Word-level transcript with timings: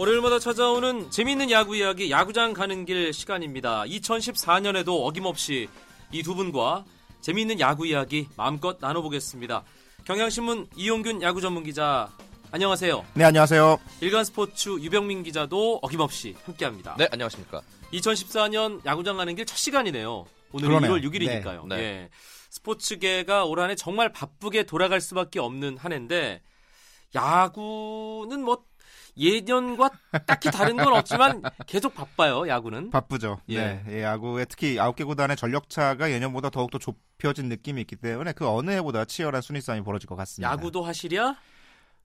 월요일마다 0.00 0.38
찾아오는 0.38 1.10
재미있는 1.10 1.50
야구 1.50 1.76
이야기 1.76 2.10
야구장 2.10 2.54
가는 2.54 2.86
길 2.86 3.12
시간입니다. 3.12 3.82
2014년에도 3.84 5.04
어김없이 5.04 5.68
이 6.10 6.22
두 6.22 6.34
분과 6.34 6.86
재미있는 7.20 7.60
야구 7.60 7.86
이야기 7.86 8.26
마음껏 8.34 8.78
나눠보겠습니다. 8.80 9.62
경향신문 10.06 10.68
이용균 10.74 11.20
야구 11.20 11.42
전문 11.42 11.64
기자 11.64 12.08
안녕하세요. 12.50 13.04
네, 13.12 13.24
안녕하세요. 13.24 13.78
일간 14.00 14.24
스포츠 14.24 14.70
유병민 14.70 15.22
기자도 15.22 15.80
어김없이 15.82 16.34
함께합니다. 16.46 16.96
네, 16.96 17.06
안녕하십니까. 17.12 17.60
2014년 17.92 18.82
야구장 18.86 19.18
가는 19.18 19.36
길 19.36 19.44
첫 19.44 19.54
시간이네요. 19.58 20.24
오늘 20.52 20.68
그러네요. 20.68 20.92
1월 20.94 21.04
6일이니까요. 21.04 21.66
네. 21.68 21.76
네. 21.76 21.82
예. 21.82 22.10
스포츠계가 22.48 23.44
올 23.44 23.60
한해 23.60 23.74
정말 23.74 24.10
바쁘게 24.14 24.62
돌아갈 24.62 25.02
수밖에 25.02 25.40
없는 25.40 25.76
한 25.76 25.92
해인데 25.92 26.40
야구는 27.14 28.42
뭐 28.42 28.64
예년과 29.20 29.90
딱히 30.26 30.50
다른 30.50 30.76
건 30.76 30.94
없지만 30.94 31.42
계속 31.66 31.94
바빠요. 31.94 32.48
야구는. 32.48 32.90
바쁘죠. 32.90 33.40
예. 33.50 33.58
네, 33.60 33.84
예, 33.90 34.02
야구에 34.02 34.46
특히 34.46 34.76
9개 34.76 35.06
구단의 35.06 35.36
전력차가 35.36 36.10
예년보다 36.10 36.48
더욱더 36.50 36.78
좁혀진 36.78 37.48
느낌이 37.50 37.82
있기 37.82 37.96
때문에 37.96 38.32
그 38.32 38.48
어느 38.48 38.70
해보다 38.70 39.04
치열한 39.04 39.42
순위 39.42 39.60
싸움이 39.60 39.82
벌어질 39.82 40.08
것 40.08 40.16
같습니다. 40.16 40.50
야구도 40.50 40.82
하시랴 40.82 41.36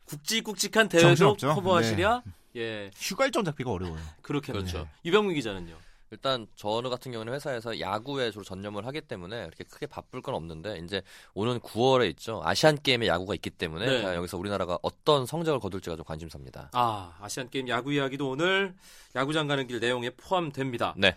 굵직굵직한 0.05 0.89
대회도 0.89 1.07
정신없죠. 1.07 1.55
커버하시랴. 1.55 2.21
예, 2.57 2.91
휴가 2.95 3.25
일정 3.25 3.43
잡기가 3.43 3.71
어려워요. 3.71 3.99
그렇겠네요. 4.21 4.63
그렇죠. 4.63 4.88
유병민 5.03 5.35
기자는요. 5.35 5.75
일단 6.15 6.47
저는 6.55 6.89
같은 6.89 7.11
경우는 7.11 7.33
회사에서 7.33 7.77
야구에 7.79 8.31
주로 8.31 8.43
전념을 8.45 8.85
하기 8.87 9.01
때문에 9.01 9.41
이렇게 9.41 9.65
크게 9.65 9.85
바쁠 9.85 10.21
건 10.21 10.33
없는데 10.35 10.79
이제 10.79 11.01
오는 11.33 11.59
9월에 11.59 12.09
있죠. 12.11 12.41
아시안 12.44 12.81
게임에 12.81 13.07
야구가 13.07 13.35
있기 13.35 13.49
때문에 13.49 13.85
네. 13.85 14.16
여기서 14.16 14.38
우리나라가 14.38 14.80
어떤 14.81 15.25
성적을 15.25 15.59
거둘지가 15.59 15.97
좀 15.97 16.05
관심사입니다. 16.05 16.69
아, 16.72 17.17
아시안 17.22 17.49
게임 17.49 17.67
야구 17.67 17.91
이야기도 17.91 18.30
오늘 18.30 18.73
야구장 19.13 19.47
가는 19.47 19.67
길 19.67 19.80
내용에 19.81 20.11
포함됩니다. 20.11 20.95
네. 20.97 21.16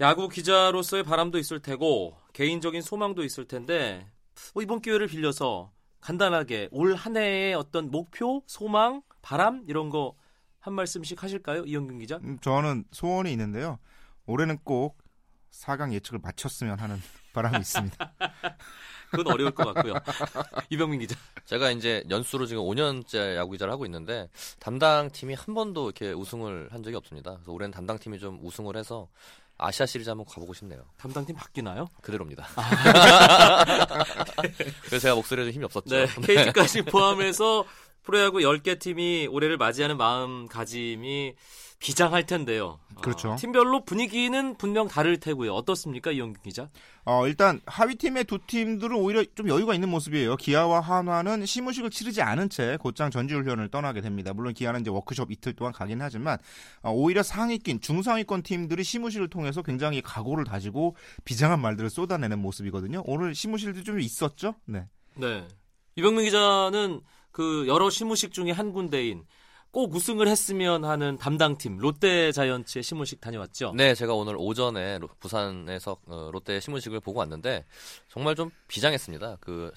야구 0.00 0.28
기자로서의 0.28 1.02
바람도 1.02 1.38
있을 1.38 1.60
테고 1.60 2.16
개인적인 2.32 2.80
소망도 2.82 3.24
있을 3.24 3.46
텐데 3.48 4.06
뭐 4.54 4.62
이번 4.62 4.80
기회를 4.80 5.08
빌려서 5.08 5.72
간단하게 6.00 6.68
올 6.70 6.94
한 6.94 7.16
해의 7.16 7.54
어떤 7.54 7.90
목표, 7.90 8.44
소망, 8.46 9.02
바람 9.20 9.64
이런 9.66 9.90
거 9.90 10.14
한 10.60 10.74
말씀씩 10.74 11.22
하실까요, 11.22 11.64
이영균 11.64 11.98
기자? 12.00 12.16
음, 12.16 12.36
저는 12.40 12.84
소원이 12.90 13.30
있는데요. 13.32 13.78
올해는 14.28 14.58
꼭 14.62 14.98
4강 15.52 15.92
예측을 15.94 16.20
마쳤으면 16.22 16.78
하는 16.78 17.02
바람이 17.32 17.58
있습니다. 17.58 18.12
그건 19.10 19.32
어려울 19.32 19.52
것 19.52 19.72
같고요. 19.72 19.94
이병민 20.68 21.00
기자. 21.00 21.16
제가 21.46 21.70
이제 21.70 22.04
연수로 22.10 22.44
지금 22.44 22.62
5년째 22.62 23.36
야구 23.36 23.52
기자를 23.52 23.72
하고 23.72 23.86
있는데 23.86 24.28
담당 24.58 25.10
팀이 25.10 25.32
한 25.32 25.54
번도 25.54 25.86
이렇게 25.86 26.12
우승을 26.12 26.68
한 26.70 26.82
적이 26.82 26.96
없습니다. 26.96 27.36
그래서 27.36 27.52
올해는 27.52 27.70
담당 27.72 27.98
팀이 27.98 28.18
좀 28.18 28.38
우승을 28.42 28.76
해서 28.76 29.08
아시아 29.56 29.86
시리즈 29.86 30.10
한번 30.10 30.26
가보고 30.26 30.52
싶네요. 30.52 30.84
담당팀 30.98 31.34
바뀌나요? 31.34 31.88
그대로입니다. 32.02 32.46
그래서 34.82 34.98
제가 35.00 35.14
목소리에 35.14 35.46
좀 35.46 35.52
힘이 35.54 35.64
없었죠. 35.64 35.88
네, 35.96 36.06
KT까지 36.06 36.82
포함해서 36.82 37.64
프로야구 38.08 38.38
10개 38.38 38.78
팀이 38.78 39.28
올해를 39.30 39.58
맞이하는 39.58 39.98
마음가짐이 39.98 41.34
비장할 41.78 42.24
텐데요. 42.24 42.80
어, 42.96 43.00
그렇죠. 43.02 43.36
팀별로 43.38 43.84
분위기는 43.84 44.56
분명 44.56 44.88
다를 44.88 45.20
테고요. 45.20 45.52
어떻습니까, 45.52 46.10
이영균 46.10 46.42
기자? 46.42 46.70
어, 47.04 47.26
일단 47.26 47.60
하위 47.66 47.96
팀의 47.96 48.24
두 48.24 48.38
팀들은 48.38 48.96
오히려 48.96 49.22
좀 49.34 49.50
여유가 49.50 49.74
있는 49.74 49.90
모습이에요. 49.90 50.36
기아와 50.36 50.80
한화는 50.80 51.44
시무식을 51.44 51.90
치르지 51.90 52.22
않은 52.22 52.48
채 52.48 52.78
곧장 52.80 53.10
전지훈련을 53.10 53.68
떠나게 53.68 54.00
됩니다. 54.00 54.32
물론 54.32 54.54
기아는 54.54 54.80
이제 54.80 54.88
워크숍 54.88 55.30
이틀 55.30 55.52
동안 55.52 55.74
가긴 55.74 56.00
하지만 56.00 56.38
어, 56.80 56.90
오히려 56.90 57.22
상위권, 57.22 57.82
중상위권 57.82 58.42
팀들이 58.42 58.84
시무식을 58.84 59.28
통해서 59.28 59.60
굉장히 59.60 60.00
각오를 60.00 60.44
다지고 60.44 60.96
비장한 61.26 61.60
말들을 61.60 61.90
쏟아내는 61.90 62.38
모습이거든요. 62.38 63.02
오늘 63.04 63.34
시무실도 63.34 63.82
좀 63.82 64.00
있었죠? 64.00 64.54
네. 64.64 64.86
네. 65.16 65.46
이병민 65.96 66.24
기자는 66.24 67.02
그 67.38 67.68
여러 67.68 67.88
시무식 67.88 68.32
중에 68.32 68.50
한 68.50 68.72
군데인 68.72 69.24
꼭 69.70 69.94
우승을 69.94 70.26
했으면 70.26 70.84
하는 70.84 71.16
담당팀 71.18 71.76
롯데 71.78 72.32
자이언츠의 72.32 72.82
시무식 72.82 73.20
다녀왔죠. 73.20 73.74
네, 73.76 73.94
제가 73.94 74.12
오늘 74.14 74.34
오전에 74.36 74.98
로- 74.98 75.08
부산에서 75.20 75.98
어, 76.08 76.30
롯데 76.32 76.58
신문식을 76.58 76.98
보고 76.98 77.20
왔는데 77.20 77.64
정말 78.08 78.34
좀 78.34 78.50
비장했습니다. 78.66 79.36
그 79.40 79.70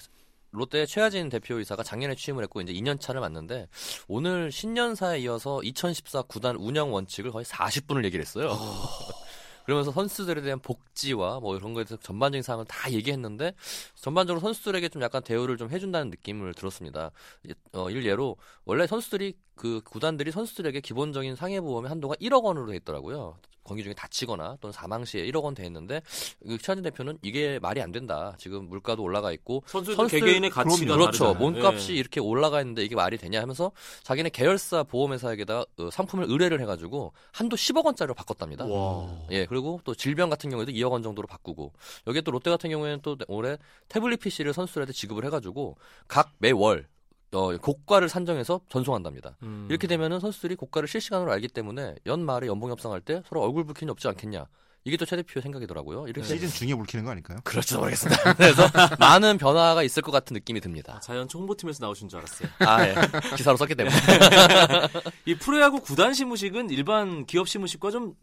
롯데 0.50 0.86
최하진 0.86 1.28
대표이사가 1.28 1.84
작년에 1.84 2.16
취임을 2.16 2.42
했고 2.42 2.60
이제 2.62 2.72
2년 2.72 2.98
차를 3.00 3.20
맞는데 3.20 3.68
오늘 4.08 4.50
신년사에 4.50 5.20
이어서 5.20 5.60
2014 5.62 6.22
구단 6.22 6.56
운영 6.56 6.92
원칙을 6.92 7.30
거의 7.30 7.44
40분을 7.44 8.04
얘기를 8.06 8.24
했어요. 8.24 8.58
그러면서 9.64 9.92
선수들에 9.92 10.42
대한 10.42 10.58
복지와 10.60 11.40
뭐 11.40 11.56
이런 11.56 11.74
거에 11.74 11.84
대해서 11.84 11.96
전반적인 12.02 12.42
사항을 12.42 12.64
다 12.66 12.90
얘기했는데 12.90 13.54
전반적으로 13.94 14.40
선수들에게 14.40 14.88
좀 14.88 15.02
약간 15.02 15.22
대우를 15.22 15.56
좀 15.56 15.70
해준다는 15.70 16.10
느낌을 16.10 16.54
들었습니다. 16.54 17.10
이- 17.44 17.54
어, 17.72 17.90
일예로 17.90 18.36
원래 18.64 18.86
선수들이 18.86 19.34
그 19.54 19.80
구단들이 19.84 20.30
선수들에게 20.32 20.80
기본적인 20.80 21.36
상해 21.36 21.60
보험의 21.60 21.88
한도가 21.88 22.14
1억 22.16 22.42
원으로 22.44 22.66
돼 22.70 22.76
있더라고요. 22.76 23.36
경기 23.64 23.84
중에 23.84 23.94
다치거나 23.94 24.56
또는 24.60 24.72
사망 24.72 25.04
시에 25.04 25.24
1억 25.30 25.44
원 25.44 25.54
돼 25.54 25.64
있는데 25.66 26.02
그 26.44 26.58
최하진 26.58 26.82
대표는 26.82 27.18
이게 27.22 27.60
말이 27.60 27.80
안 27.80 27.92
된다. 27.92 28.34
지금 28.36 28.68
물가도 28.68 29.04
올라가 29.04 29.30
있고 29.30 29.62
선수들 29.66 29.96
선수들- 29.96 30.10
개개인의 30.10 30.50
가치가 30.50 30.96
그렇죠. 30.96 31.26
다르잖아요. 31.26 31.34
몸값이 31.34 31.92
예. 31.92 31.96
이렇게 31.96 32.18
올라가 32.18 32.60
있는데 32.60 32.82
이게 32.84 32.96
말이 32.96 33.16
되냐 33.18 33.40
하면서 33.40 33.70
자기네 34.02 34.30
계열사 34.30 34.82
보험회사에게다가 34.82 35.64
어, 35.78 35.90
상품을 35.92 36.26
의뢰를 36.28 36.60
해가지고 36.60 37.12
한도 37.30 37.54
10억 37.56 37.84
원짜리로 37.84 38.14
바꿨답니다. 38.14 38.64
와. 38.64 39.08
예, 39.30 39.46
그리고 39.46 39.80
또 39.84 39.94
질병 39.94 40.28
같은 40.28 40.50
경우에도 40.50 40.72
2억 40.72 40.90
원 40.90 41.04
정도로 41.04 41.28
바꾸고 41.28 41.72
여기에 42.08 42.22
또 42.22 42.32
롯데 42.32 42.50
같은 42.50 42.68
경우에는 42.68 42.98
또 43.02 43.16
올해 43.28 43.58
태블릿 43.88 44.18
PC를 44.18 44.54
선수들한테 44.54 44.92
지급을 44.92 45.24
해가지고 45.26 45.76
각 46.08 46.32
매월 46.38 46.88
어, 47.32 47.56
고가를 47.56 48.08
산정해서 48.08 48.60
전송한답니다. 48.68 49.36
음. 49.42 49.66
이렇게 49.70 49.86
되면은 49.86 50.20
선수들이 50.20 50.54
고가를 50.56 50.86
실시간으로 50.88 51.32
알기 51.32 51.48
때문에 51.48 51.94
연말에 52.06 52.46
연봉 52.46 52.70
협상할 52.70 53.00
때 53.00 53.22
서로 53.28 53.42
얼굴 53.42 53.64
붉힘이 53.64 53.90
없지 53.90 54.06
않겠냐. 54.08 54.46
이게 54.84 54.96
또 54.96 55.06
최 55.06 55.14
대표의 55.14 55.42
생각이더라고요. 55.42 56.08
이렇게 56.08 56.26
시즌 56.26 56.48
중에 56.48 56.74
불키는 56.74 57.04
거 57.04 57.12
아닐까요? 57.12 57.38
그렇죠 57.44 57.78
모르겠습니다. 57.78 58.34
그래서 58.34 58.66
많은 58.98 59.38
변화가 59.38 59.84
있을 59.84 60.02
것 60.02 60.10
같은 60.10 60.34
느낌이 60.34 60.60
듭니다. 60.60 60.98
자이언츠 61.04 61.36
홍보팀에서 61.36 61.84
나오신 61.84 62.08
줄 62.08 62.18
알았어요. 62.18 62.48
아, 62.58 62.88
예. 62.88 62.94
기사로 63.36 63.56
썼기 63.58 63.76
때문에. 63.76 63.94
이 65.26 65.36
프로야구 65.36 65.80
구단 65.80 66.14
시무식은 66.14 66.70
일반 66.70 67.26
기업 67.26 67.48
시무식과 67.48 67.92
좀 67.92 68.14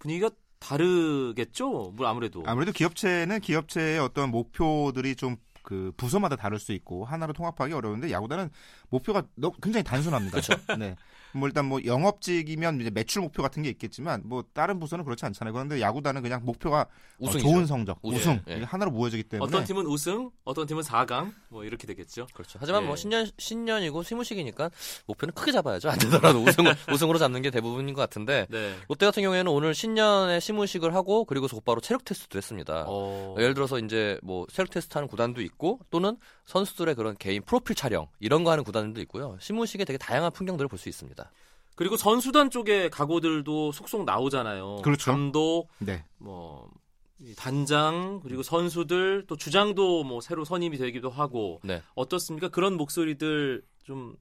분위기가 0.00 0.28
다르겠죠? 0.58 1.92
뭐 1.96 2.06
아무래도. 2.08 2.42
아무래도 2.46 2.72
기업체는 2.72 3.40
기업체의 3.40 4.00
어떤 4.00 4.30
목표들이 4.30 5.14
좀 5.14 5.36
그 5.68 5.92
부서마다 5.98 6.34
다를 6.34 6.58
수 6.58 6.72
있고 6.72 7.04
하나로 7.04 7.34
통합하기 7.34 7.74
어려운데 7.74 8.10
야구단은 8.10 8.48
목표가 8.90 9.22
너- 9.34 9.52
굉장히 9.62 9.84
단순합니다. 9.84 10.40
네. 10.78 10.96
뭐 11.34 11.46
일단 11.46 11.66
뭐 11.66 11.78
영업직이면 11.84 12.80
이제 12.80 12.90
매출 12.90 13.20
목표 13.20 13.42
같은 13.42 13.62
게 13.62 13.68
있겠지만 13.68 14.22
뭐 14.24 14.42
다른 14.54 14.80
부서는 14.80 15.04
그렇지 15.04 15.26
않잖아요. 15.26 15.52
그런데 15.52 15.78
야구단은 15.80 16.22
그냥 16.22 16.42
목표가 16.44 16.80
어, 16.82 16.86
우승이죠. 17.18 17.46
좋은 17.48 17.66
성적, 17.66 17.98
우승. 18.02 18.18
우승 18.18 18.40
예. 18.48 18.56
이게 18.56 18.64
하나로 18.64 18.90
모여지기 18.92 19.24
때문에 19.24 19.46
어떤 19.46 19.64
팀은 19.64 19.84
우승, 19.86 20.30
어떤 20.44 20.66
팀은 20.66 20.82
4강, 20.82 21.32
뭐 21.50 21.64
이렇게 21.64 21.86
되겠죠. 21.86 22.26
그렇죠. 22.32 22.58
하지만 22.62 22.82
예. 22.82 22.86
뭐 22.86 22.96
신년 22.96 23.28
신년이고 23.36 24.02
시무식이니까 24.04 24.70
목표는 25.06 25.34
크게 25.34 25.52
잡아야죠. 25.52 25.90
안 25.90 25.98
되더라도 25.98 26.42
우승 26.42 26.64
우승으로 26.90 27.18
잡는 27.18 27.42
게 27.42 27.50
대부분인 27.50 27.94
것 27.94 28.00
같은데 28.00 28.46
네. 28.48 28.74
롯데 28.88 29.04
같은 29.04 29.22
경우에는 29.22 29.52
오늘 29.52 29.74
신년에 29.74 30.40
시무식을 30.40 30.94
하고 30.94 31.24
그리고 31.26 31.46
곧바로 31.46 31.80
체력 31.82 32.04
테스트도 32.06 32.38
했습니다. 32.38 32.84
어. 32.86 33.34
예를 33.38 33.52
들어서 33.52 33.78
이제 33.78 34.18
뭐 34.22 34.46
체력 34.50 34.70
테스트 34.70 34.94
하는 34.94 35.08
구단도 35.08 35.42
있고 35.42 35.80
또는 35.90 36.16
선수들의 36.46 36.94
그런 36.94 37.16
개인 37.18 37.42
프로필 37.42 37.76
촬영 37.76 38.06
이런 38.20 38.44
거 38.44 38.50
하는 38.50 38.64
구단 38.64 38.77
들도 38.84 39.00
있고요. 39.02 39.36
시무식에 39.40 39.84
되게 39.84 39.98
다양한 39.98 40.32
풍경들을 40.32 40.68
볼 40.68 40.78
수 40.78 40.88
있습니다. 40.88 41.30
그리고 41.74 41.96
선수단 41.96 42.50
쪽의 42.50 42.90
각오들도 42.90 43.72
속속 43.72 44.04
나오잖아요. 44.04 44.82
그렇죠. 44.82 45.12
감독, 45.12 45.68
네. 45.78 46.04
뭐이 46.18 47.34
단장 47.36 48.20
그리고 48.22 48.42
선수들 48.42 49.26
또 49.28 49.36
주장도 49.36 50.02
뭐 50.04 50.20
새로 50.20 50.44
선임이 50.44 50.76
되기도 50.78 51.08
하고 51.10 51.60
네. 51.62 51.82
어떻습니까? 51.94 52.48
그런 52.48 52.76
목소리들 52.76 53.62
좀 53.84 54.16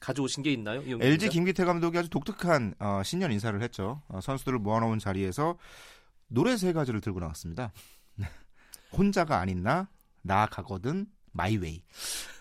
가져오신 0.00 0.42
게 0.42 0.52
있나요? 0.52 0.82
LG? 1.00 1.28
김기태 1.28 1.64
감독이 1.64 1.96
아주 1.98 2.08
독특한 2.08 2.74
어, 2.78 3.02
신년 3.04 3.30
인사를 3.30 3.60
했죠. 3.62 4.00
어, 4.08 4.20
선수들을 4.20 4.58
모아놓은 4.58 4.98
자리에서 4.98 5.56
노래 6.28 6.56
세 6.56 6.72
가지를 6.72 7.00
들고 7.02 7.20
나왔습니다. 7.20 7.72
혼자가 8.96 9.38
아닌 9.38 9.62
나, 9.62 9.88
나 10.22 10.36
가거든, 10.36 11.06
My 11.32 11.49
Way. 11.49 11.82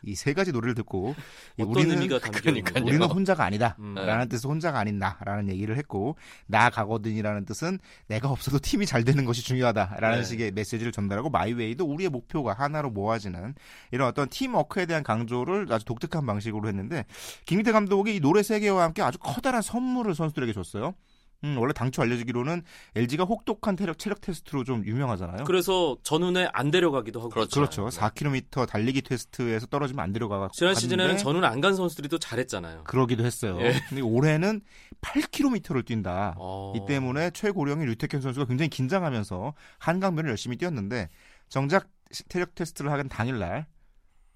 이 0.03 0.15
세 0.15 0.33
가지 0.33 0.51
노래를 0.51 0.73
듣고 0.75 1.15
우리는 1.59 1.95
그러니까요. 2.31 2.83
우리는 2.83 3.05
혼자가 3.05 3.43
아니다. 3.45 3.75
음. 3.79 3.93
라는 3.95 4.27
뜻은 4.29 4.49
혼자가 4.49 4.79
아닌 4.79 4.97
나라는 4.97 5.49
얘기를 5.49 5.77
했고 5.77 6.15
나 6.47 6.69
가거든이라는 6.69 7.45
뜻은 7.45 7.79
내가 8.07 8.29
없어도 8.29 8.59
팀이 8.59 8.85
잘 8.85 9.03
되는 9.03 9.25
것이 9.25 9.43
중요하다라는 9.43 10.19
네. 10.19 10.23
식의 10.23 10.51
메시지를 10.51 10.91
전달하고 10.91 11.29
My 11.29 11.45
Way도 11.45 11.85
우리의 11.85 12.09
목표가 12.09 12.53
하나로 12.53 12.89
모아지는 12.91 13.53
이런 13.91 14.07
어떤 14.07 14.27
팀워크에 14.29 14.85
대한 14.85 15.03
강조를 15.03 15.67
아주 15.71 15.85
독특한 15.85 16.25
방식으로 16.25 16.67
했는데 16.67 17.05
김기태 17.45 17.71
감독이 17.71 18.15
이 18.15 18.19
노래 18.19 18.41
세 18.43 18.59
개와 18.59 18.83
함께 18.83 19.01
아주 19.01 19.17
커다란 19.19 19.61
선물을 19.61 20.15
선수들에게 20.15 20.53
줬어요. 20.53 20.95
음, 21.43 21.57
원래 21.57 21.73
당초 21.73 22.01
알려지기로는 22.03 22.61
LG가 22.95 23.23
혹독한 23.23 23.75
체력, 23.77 23.97
체력 23.97 24.21
테스트로 24.21 24.63
좀 24.63 24.85
유명하잖아요. 24.85 25.43
그래서 25.45 25.97
전운에 26.03 26.49
안 26.53 26.69
데려가기도 26.69 27.19
하고 27.19 27.29
그렇죠. 27.29 27.59
그렇죠. 27.59 27.89
네. 27.89 27.97
4km 27.99 28.67
달리기 28.67 29.01
테스트에서 29.01 29.65
떨어지면 29.67 30.03
안 30.03 30.13
데려가고 30.13 30.49
지난 30.53 30.75
시즌에는 30.75 31.17
전운 31.17 31.43
안 31.43 31.61
간 31.61 31.75
선수들이 31.75 32.07
또 32.09 32.17
잘했잖아요. 32.17 32.83
그러기도 32.85 33.23
했어요. 33.23 33.57
예. 33.61 33.73
근데 33.89 34.01
올해는 34.01 34.61
8km를 35.01 35.85
뛴다. 35.85 36.35
어. 36.37 36.73
이 36.75 36.85
때문에 36.87 37.31
최고령인 37.31 37.87
류태현 37.87 38.21
선수가 38.21 38.45
굉장히 38.47 38.69
긴장하면서 38.69 39.53
한강변을 39.79 40.29
열심히 40.29 40.57
뛰었는데 40.57 41.09
정작 41.49 41.87
체력 42.29 42.55
테스트를 42.55 42.91
하는 42.91 43.07
당일날 43.09 43.65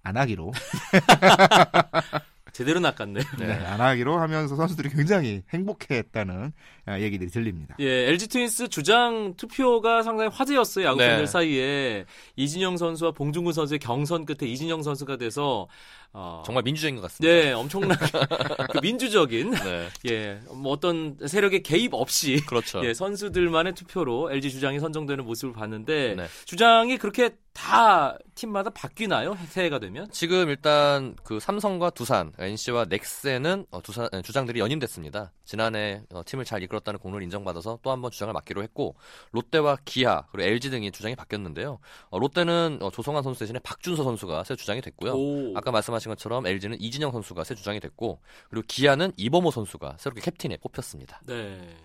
안 0.03 0.17
하기로 0.17 0.51
제대로 2.55 2.79
낚았네. 2.79 3.19
네, 3.37 3.51
안 3.51 3.81
하기로 3.81 4.17
하면서 4.17 4.55
선수들이 4.55 4.87
굉장히 4.91 5.43
행복해했다는 5.49 6.53
아, 6.85 6.99
얘기들이 7.01 7.29
들립니다. 7.29 7.75
예, 7.81 8.07
LG 8.07 8.29
트윈스 8.29 8.69
주장 8.69 9.33
투표가 9.35 10.03
상당히 10.03 10.29
화제였어요. 10.33 10.85
야구 10.85 10.99
팬들 10.99 11.17
네. 11.17 11.25
사이에 11.25 12.05
이진영 12.37 12.77
선수와 12.77 13.11
봉중근 13.11 13.51
선수의 13.51 13.79
경선 13.79 14.25
끝에 14.25 14.49
이진영 14.49 14.83
선수가 14.83 15.17
돼서 15.17 15.67
어, 16.13 16.43
정말 16.45 16.63
민주적인 16.63 16.95
것 16.95 17.01
같습니다. 17.03 17.33
네, 17.33 17.51
엄청나게 17.53 18.05
그 18.71 18.79
민주적인 18.81 19.51
네. 19.51 19.87
예, 20.09 20.39
뭐 20.53 20.71
어떤 20.71 21.17
세력의 21.25 21.63
개입 21.63 21.93
없이 21.93 22.41
그렇죠. 22.47 22.85
예, 22.85 22.93
선수들만의 22.93 23.73
투표로 23.73 24.31
LG 24.31 24.51
주장이 24.51 24.79
선정되는 24.79 25.25
모습을 25.25 25.53
봤는데 25.53 26.15
네. 26.15 26.27
주장이 26.45 26.97
그렇게 26.97 27.31
다 27.53 28.17
팀마다 28.35 28.69
바뀌나요? 28.69 29.37
새해가 29.47 29.79
되면? 29.79 30.09
지금 30.11 30.49
일단 30.49 31.15
그 31.23 31.39
삼성과 31.39 31.91
두산, 31.91 32.33
NC와 32.37 32.85
넥센은 32.89 33.65
어, 33.71 33.81
두산 33.81 34.09
에, 34.13 34.21
주장들이 34.21 34.59
연임됐습니다. 34.59 35.31
지난해 35.45 36.01
어, 36.13 36.21
팀을 36.25 36.43
잘 36.43 36.61
이끌었다는 36.63 36.99
공로를 36.99 37.23
인정받아서 37.23 37.79
또 37.81 37.91
한 37.91 38.01
번 38.01 38.11
주장을 38.11 38.33
맡기로 38.33 38.61
했고 38.61 38.95
롯데와 39.31 39.77
기아 39.85 40.23
그리고 40.33 40.49
LG 40.49 40.69
등이 40.69 40.91
주장이 40.91 41.15
바뀌었는데요. 41.15 41.79
어, 42.09 42.19
롯데는 42.19 42.79
어, 42.81 42.91
조성환 42.91 43.23
선수 43.23 43.39
대신에 43.39 43.59
박준서 43.59 44.03
선수가 44.03 44.43
새 44.43 44.57
주장이 44.57 44.81
됐고요. 44.81 45.13
오. 45.13 45.53
아까 45.57 45.71
말씀 45.71 45.93
하신 45.95 46.09
것처럼 46.11 46.45
LG는 46.45 46.79
이진영 46.79 47.11
선수가 47.11 47.43
새 47.43 47.55
주장이 47.55 47.79
됐고 47.79 48.19
그리고 48.49 48.65
기아는 48.67 49.11
이범호 49.17 49.51
선수가 49.51 49.97
새롭게 49.99 50.21
캡틴에 50.21 50.57
뽑혔습니다. 50.57 51.21
네. 51.25 51.75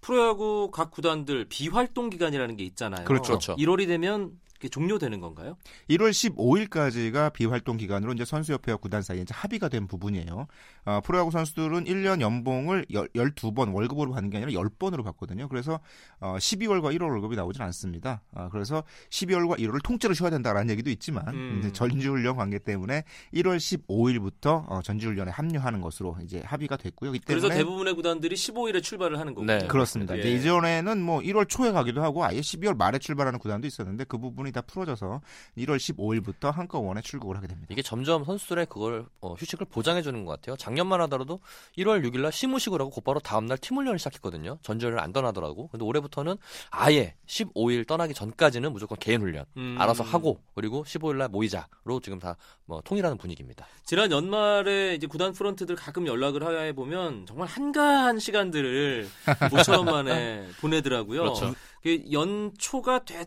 프로야구 0.00 0.70
각 0.72 0.90
구단들 0.90 1.46
비활동 1.48 2.10
기간이라는 2.10 2.56
게 2.56 2.64
있잖아요. 2.64 3.04
그렇죠. 3.04 3.38
그렇죠. 3.38 3.56
1월이 3.56 3.86
되면 3.86 4.32
그게 4.51 4.51
종료되는 4.68 5.20
건가요? 5.20 5.56
1월 5.90 6.10
15일까지가 6.10 7.32
비활동 7.32 7.76
기간으로 7.76 8.12
이제 8.12 8.24
선수협회와 8.24 8.78
구단 8.78 9.02
사이에 9.02 9.22
이제 9.22 9.34
합의가 9.34 9.68
된 9.68 9.86
부분이에요. 9.86 10.46
어, 10.84 11.00
프로야구 11.04 11.30
선수들은 11.30 11.84
1년 11.84 12.20
연봉을 12.20 12.86
12번 12.90 13.74
월급으로 13.74 14.12
받는 14.12 14.30
게 14.30 14.38
아니라 14.38 14.60
10번으로 14.60 15.04
받거든요. 15.04 15.48
그래서 15.48 15.80
어, 16.20 16.36
12월과 16.38 16.96
1월 16.96 17.10
월급이 17.10 17.36
나오진 17.36 17.62
않습니다. 17.62 18.22
어, 18.32 18.48
그래서 18.50 18.82
12월과 19.10 19.58
1월을 19.58 19.82
통째로 19.82 20.14
쉬어야 20.14 20.30
된다라는 20.30 20.70
얘기도 20.70 20.90
있지만 20.90 21.28
음. 21.28 21.70
전지훈련 21.72 22.36
관계 22.36 22.58
때문에 22.58 23.04
1월 23.34 23.56
15일부터 23.56 24.64
어, 24.68 24.80
전지훈련에 24.82 25.30
합류하는 25.30 25.80
것으로 25.80 26.16
이제 26.22 26.42
합의가 26.44 26.76
됐고요. 26.76 27.14
이 27.14 27.18
그래서 27.18 27.48
대부분의 27.48 27.94
구단들이 27.94 28.34
15일에 28.36 28.82
출발을 28.82 29.18
하는 29.18 29.34
거군요. 29.34 29.58
네. 29.58 29.66
그렇습니다. 29.66 30.16
예. 30.16 30.20
이제 30.20 30.32
이전에는 30.32 31.02
뭐 31.02 31.20
1월 31.20 31.48
초에 31.48 31.72
가기도 31.72 32.02
하고 32.02 32.24
아예 32.24 32.40
12월 32.40 32.76
말에 32.76 32.98
출발하는 32.98 33.38
구단도 33.38 33.66
있었는데 33.66 34.04
그 34.04 34.18
부분이 34.18 34.51
다 34.52 34.60
풀어져서 34.60 35.20
1월 35.58 35.76
15일부터 35.76 36.52
한꺼번에 36.52 37.00
출국을 37.00 37.36
하게 37.36 37.46
됩니다. 37.46 37.68
이게 37.70 37.82
점점 37.82 38.24
선수들의 38.24 38.66
그걸 38.66 39.06
어, 39.20 39.34
휴식을 39.34 39.66
보장해 39.66 40.02
주는 40.02 40.24
것 40.24 40.32
같아요. 40.32 40.56
작년만 40.56 41.00
하더라도 41.02 41.40
1월 41.78 42.04
6일 42.06 42.20
날 42.20 42.32
시무식을 42.32 42.80
하고 42.80 42.90
곧바로 42.90 43.20
다음 43.20 43.46
날 43.46 43.58
팀 43.58 43.76
훈련을 43.76 43.98
시작했거든요. 43.98 44.58
전주훈련을 44.62 45.02
안 45.02 45.12
떠나더라고. 45.12 45.68
근데 45.68 45.84
올해부터는 45.84 46.36
아예 46.70 47.14
15일 47.26 47.86
떠나기 47.86 48.14
전까지는 48.14 48.72
무조건 48.72 48.98
개인 48.98 49.20
훈련 49.22 49.44
음. 49.56 49.76
알아서 49.78 50.02
하고 50.04 50.40
그리고 50.54 50.84
15일 50.84 51.16
날 51.16 51.28
모이자로 51.28 52.00
지금 52.02 52.18
다 52.18 52.36
뭐 52.72 52.80
통일하는 52.84 53.18
분위기입니다. 53.18 53.66
지난 53.84 54.10
연말에 54.10 54.94
이제 54.94 55.06
구단 55.06 55.32
프런트들 55.32 55.76
가끔 55.76 56.06
연락을 56.06 56.64
해 56.64 56.72
보면 56.72 57.26
정말 57.26 57.48
한가한 57.48 58.18
시간들을 58.18 59.08
모처럼 59.50 59.84
만에 59.86 60.46
보내더라고요. 60.60 61.20
그렇죠. 61.20 61.54
그 61.82 62.02
연초가 62.10 63.04
되, 63.04 63.26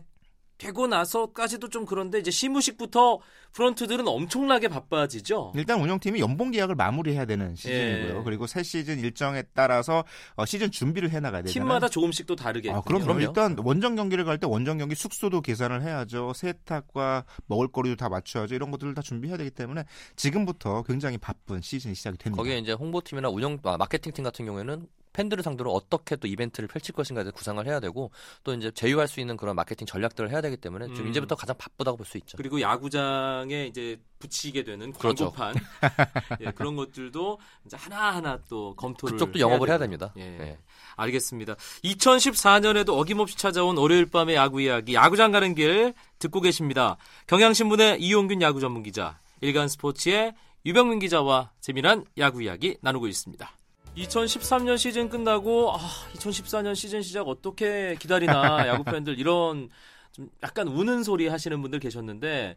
되고 0.58 0.86
나서까지도 0.86 1.68
좀 1.68 1.84
그런데 1.84 2.18
이제 2.18 2.30
시무식부터 2.30 3.18
프런트들은 3.52 4.06
엄청나게 4.08 4.68
바빠지죠. 4.68 5.52
일단 5.54 5.80
운영팀이 5.80 6.20
연봉 6.20 6.50
계약을 6.50 6.74
마무리해야 6.74 7.24
되는 7.24 7.54
시즌이고요. 7.56 8.18
예. 8.18 8.22
그리고 8.24 8.46
새 8.46 8.62
시즌 8.62 8.98
일정에 8.98 9.42
따라서 9.54 10.04
어, 10.34 10.44
시즌 10.46 10.70
준비를 10.70 11.10
해 11.10 11.20
나가야 11.20 11.42
되잖아요. 11.42 11.64
팀마다 11.66 11.88
조금씩 11.88 12.26
또 12.26 12.36
다르게. 12.36 12.70
아, 12.70 12.80
그럼 12.82 13.02
그럼요. 13.02 13.20
일단 13.20 13.56
원정 13.58 13.96
경기를 13.96 14.24
갈 14.24 14.36
때 14.38 14.46
원정 14.46 14.76
경기 14.78 14.94
숙소도 14.94 15.40
계산을 15.40 15.82
해야죠. 15.82 16.32
세탁과 16.34 17.24
먹을거리도 17.46 17.96
다 17.96 18.08
맞춰야죠. 18.10 18.54
이런 18.54 18.70
것들을 18.70 18.92
다 18.94 19.00
준비해야 19.02 19.38
되기 19.38 19.50
때문에 19.50 19.84
지금부터 20.16 20.82
굉장히 20.82 21.16
바쁜 21.18 21.62
시즌이 21.62 21.94
시작이 21.94 22.18
됩니다. 22.18 22.36
거기에 22.42 22.58
이제 22.58 22.72
홍보팀이나 22.72 23.28
운영 23.30 23.58
아, 23.64 23.76
마케팅팀 23.78 24.24
같은 24.24 24.44
경우에는 24.44 24.86
팬들을 25.16 25.42
상대로 25.42 25.72
어떻게 25.72 26.14
또 26.16 26.28
이벤트를 26.28 26.68
펼칠 26.68 26.94
것인가에 26.94 27.24
구상을 27.30 27.64
해야 27.66 27.80
되고 27.80 28.10
또 28.44 28.52
이제 28.52 28.70
제휴할 28.70 29.08
수 29.08 29.20
있는 29.20 29.36
그런 29.38 29.56
마케팅 29.56 29.86
전략들을 29.86 30.30
해야 30.30 30.42
되기 30.42 30.58
때문에 30.58 30.86
좀 30.94 31.06
음. 31.06 31.08
이제부터 31.10 31.34
가장 31.34 31.56
바쁘다고 31.56 31.96
볼 31.96 32.06
수 32.06 32.18
있죠. 32.18 32.36
그리고 32.36 32.60
야구장에 32.60 33.66
이제 33.66 33.98
붙이게 34.18 34.62
되는 34.64 34.92
그렇죠. 34.92 35.32
광고판 35.32 35.54
예, 36.42 36.50
그런 36.52 36.76
것들도 36.76 37.38
이제 37.64 37.76
하나하나 37.76 38.38
또 38.48 38.74
검토를 38.76 39.16
그쪽도 39.16 39.40
영업을 39.40 39.68
해야. 39.68 39.78
됩니다. 39.78 40.12
예. 40.16 40.22
네. 40.24 40.58
알겠습니다. 40.96 41.54
2014년에도 41.84 42.90
어김없이 42.98 43.36
찾아온 43.36 43.76
월요일 43.76 44.06
밤의 44.06 44.36
야구 44.36 44.60
이야기 44.62 44.94
야구장 44.94 45.32
가는 45.32 45.54
길 45.54 45.94
듣고 46.18 46.40
계십니다. 46.40 46.96
경향신문의 47.26 48.00
이용균 48.00 48.40
야구 48.42 48.60
전문 48.60 48.82
기자, 48.82 49.18
일간 49.40 49.68
스포츠의 49.68 50.34
유병민 50.64 50.98
기자와 50.98 51.50
재미난 51.60 52.04
야구 52.18 52.42
이야기 52.42 52.76
나누고 52.80 53.06
있습니다. 53.08 53.50
2013년 53.96 54.76
시즌 54.76 55.08
끝나고 55.08 55.72
아, 55.72 55.78
2014년 56.14 56.74
시즌 56.74 57.02
시작 57.02 57.28
어떻게 57.28 57.96
기다리나 57.98 58.66
야구 58.68 58.84
팬들 58.84 59.18
이런 59.18 59.68
좀 60.12 60.28
약간 60.42 60.68
우는 60.68 61.02
소리 61.02 61.28
하시는 61.28 61.60
분들 61.60 61.80
계셨는데 61.80 62.56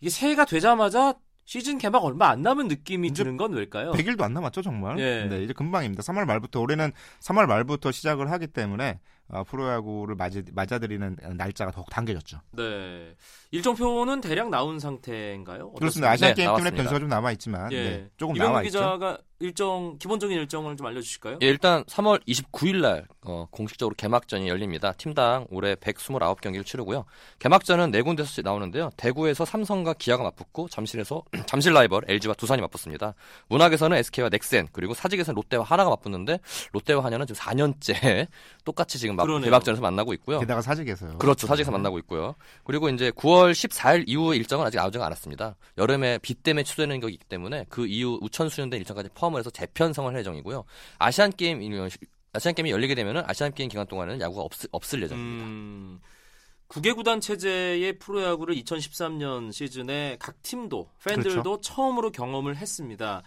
이게 0.00 0.10
새해가 0.10 0.44
되자마자 0.44 1.14
시즌 1.44 1.78
개막 1.78 2.04
얼마 2.04 2.28
안 2.28 2.42
남은 2.42 2.68
느낌이 2.68 3.12
드는 3.12 3.36
건 3.38 3.54
왜일까요? 3.54 3.92
100일도 3.92 4.20
안 4.20 4.34
남았죠, 4.34 4.60
정말. 4.60 4.98
예. 4.98 5.24
네, 5.24 5.42
이제 5.42 5.54
금방입니다. 5.54 6.02
3월 6.02 6.26
말부터 6.26 6.60
올해는 6.60 6.92
3월 7.20 7.46
말부터 7.46 7.90
시작을 7.90 8.30
하기 8.30 8.48
때문에 8.48 9.00
어, 9.30 9.44
프로야구를 9.44 10.14
맞이, 10.14 10.42
맞아들이는 10.52 11.16
날짜가 11.36 11.70
더욱 11.70 11.88
당겨졌죠. 11.90 12.40
네. 12.52 13.14
일정표는 13.50 14.20
대략 14.20 14.48
나온 14.48 14.78
상태인가요? 14.78 15.72
그렇습니다. 15.72 16.10
아시안 16.10 16.30
네, 16.30 16.34
게임 16.34 16.46
때문에 16.48 16.62
나왔습니다. 16.62 16.76
변수가 16.82 16.98
좀 16.98 17.08
남아 17.08 17.32
있지만 17.32 17.72
예. 17.72 17.82
네, 17.82 18.08
조금 18.16 18.34
나와 18.36 18.62
있죠. 18.62 18.78
기자가 18.78 19.18
일정 19.40 19.96
기본적인 19.98 20.36
일정을 20.36 20.76
좀 20.76 20.86
알려주실까요? 20.86 21.38
예, 21.42 21.46
일단 21.46 21.84
3월 21.84 22.20
29일 22.26 22.80
날 22.80 23.06
어, 23.24 23.46
공식적으로 23.50 23.94
개막전이 23.94 24.48
열립니다. 24.48 24.92
팀당 24.92 25.46
올해 25.50 25.74
129경기를 25.76 26.66
치르고요. 26.66 27.04
개막전은 27.38 27.90
네 27.92 28.02
군데서 28.02 28.42
나오는데요. 28.42 28.90
대구에서 28.96 29.44
삼성과 29.44 29.94
기아가 29.94 30.24
맞붙고 30.24 30.68
잠실에서 30.68 31.22
잠실 31.46 31.72
라이벌 31.72 32.02
LG와 32.08 32.34
두산이 32.34 32.60
맞붙습니다. 32.62 33.14
문학에서는 33.48 33.96
SK와 33.98 34.28
넥센 34.30 34.68
그리고 34.72 34.92
사직에서는 34.94 35.36
롯데와 35.36 35.62
하나가 35.64 35.90
맞붙는데 35.90 36.40
롯데와 36.72 37.04
한화는 37.04 37.26
지금 37.26 37.40
4년째 37.40 38.26
똑같이 38.64 38.98
지금. 38.98 39.17
개막전에서 39.26 39.80
만나고 39.82 40.12
있고요. 40.14 40.40
게다가 40.40 40.62
사직에서요. 40.62 41.18
그렇죠. 41.18 41.46
사직에서 41.46 41.70
만나고 41.70 41.98
있고요. 42.00 42.34
그리고 42.64 42.88
이제 42.88 43.10
9월 43.10 43.52
14일 43.52 44.04
이후 44.06 44.34
일정은 44.34 44.66
아직 44.66 44.76
나오지가 44.76 45.04
않았습니다. 45.06 45.56
여름에 45.76 46.18
비 46.18 46.34
때문에 46.34 46.62
취소되는 46.64 47.00
거기 47.00 47.18
때문에 47.18 47.66
그 47.68 47.86
이후 47.86 48.18
우천 48.22 48.48
수련된 48.48 48.80
일정까지 48.80 49.10
포함을 49.14 49.40
해서 49.40 49.50
재편성을 49.50 50.10
할 50.12 50.20
예정이고요. 50.20 50.64
아시안 50.98 51.32
게임 51.32 51.60
아시안 52.32 52.54
게임이 52.54 52.70
열리게 52.70 52.94
되면은 52.94 53.22
아시안 53.26 53.52
게임 53.52 53.68
기간 53.68 53.86
동안에는 53.86 54.20
야구가 54.20 54.42
없, 54.42 54.52
없을 54.72 55.02
예정입니다. 55.02 55.44
음, 55.46 56.00
9개 56.68 56.94
구단 56.94 57.20
체제의 57.20 57.98
프로야구를 57.98 58.54
2013년 58.56 59.52
시즌에 59.52 60.16
각 60.20 60.42
팀도 60.42 60.90
팬들도 61.04 61.42
그렇죠. 61.42 61.60
처음으로 61.62 62.10
경험을 62.10 62.56
했습니다. 62.56 63.22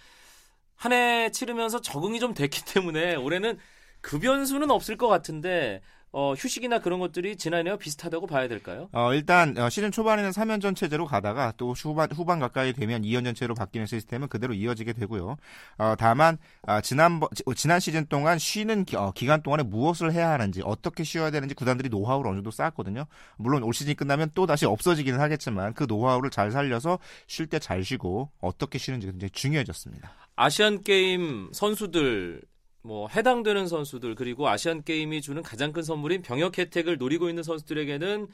한 0.75 0.93
해 0.93 1.29
치르면서 1.31 1.79
적응이 1.81 2.19
좀 2.19 2.33
됐기 2.33 2.65
때문에 2.65 3.15
올해는 3.15 3.59
그 4.01 4.19
변수는 4.19 4.71
없을 4.71 4.97
것 4.97 5.07
같은데 5.07 5.81
어, 6.13 6.33
휴식이나 6.33 6.79
그런 6.79 6.99
것들이 6.99 7.37
지난해와 7.37 7.77
비슷하다고 7.77 8.27
봐야 8.27 8.49
될까요? 8.49 8.89
어, 8.91 9.13
일단 9.13 9.57
어, 9.57 9.69
시즌 9.69 9.91
초반에는 9.91 10.31
3연전 10.31 10.75
체제로 10.75 11.05
가다가 11.05 11.53
또 11.55 11.71
후반 11.71 12.11
후반 12.11 12.37
가까이 12.37 12.73
되면 12.73 13.03
2연전 13.03 13.33
체로 13.33 13.55
바뀌는 13.55 13.87
시스템은 13.87 14.27
그대로 14.27 14.53
이어지게 14.53 14.91
되고요. 14.91 15.37
어, 15.77 15.95
다만 15.97 16.37
아, 16.63 16.81
지난 16.81 17.21
지난 17.55 17.79
시즌 17.79 18.05
동안 18.07 18.39
쉬는 18.39 18.83
기, 18.83 18.97
어, 18.97 19.13
간 19.25 19.41
동안에 19.41 19.63
무엇을 19.63 20.11
해야 20.11 20.31
하는지 20.31 20.61
어떻게 20.65 21.05
쉬어야 21.05 21.31
되는지 21.31 21.55
구단들이 21.55 21.87
노하우를 21.87 22.29
어느 22.29 22.37
정도 22.39 22.51
쌓았거든요. 22.51 23.05
물론 23.37 23.63
올 23.63 23.73
시즌 23.73 23.95
끝나면 23.95 24.31
또 24.35 24.45
다시 24.45 24.65
없어지기는 24.65 25.17
하겠지만 25.17 25.73
그 25.73 25.85
노하우를 25.87 26.29
잘 26.29 26.51
살려서 26.51 26.99
쉴 27.27 27.47
때 27.47 27.57
잘 27.59 27.85
쉬고 27.85 28.31
어떻게 28.41 28.77
쉬는지 28.79 29.07
굉장히 29.07 29.29
중요해졌습니다. 29.29 30.11
아시안 30.35 30.83
게임 30.83 31.49
선수들 31.53 32.41
뭐 32.83 33.07
해당되는 33.09 33.67
선수들 33.67 34.15
그리고 34.15 34.47
아시안 34.49 34.83
게임이 34.83 35.21
주는 35.21 35.41
가장 35.41 35.71
큰 35.71 35.83
선물인 35.83 36.21
병역 36.21 36.57
혜택을 36.57 36.97
노리고 36.97 37.29
있는 37.29 37.43
선수들에게는 37.43 38.27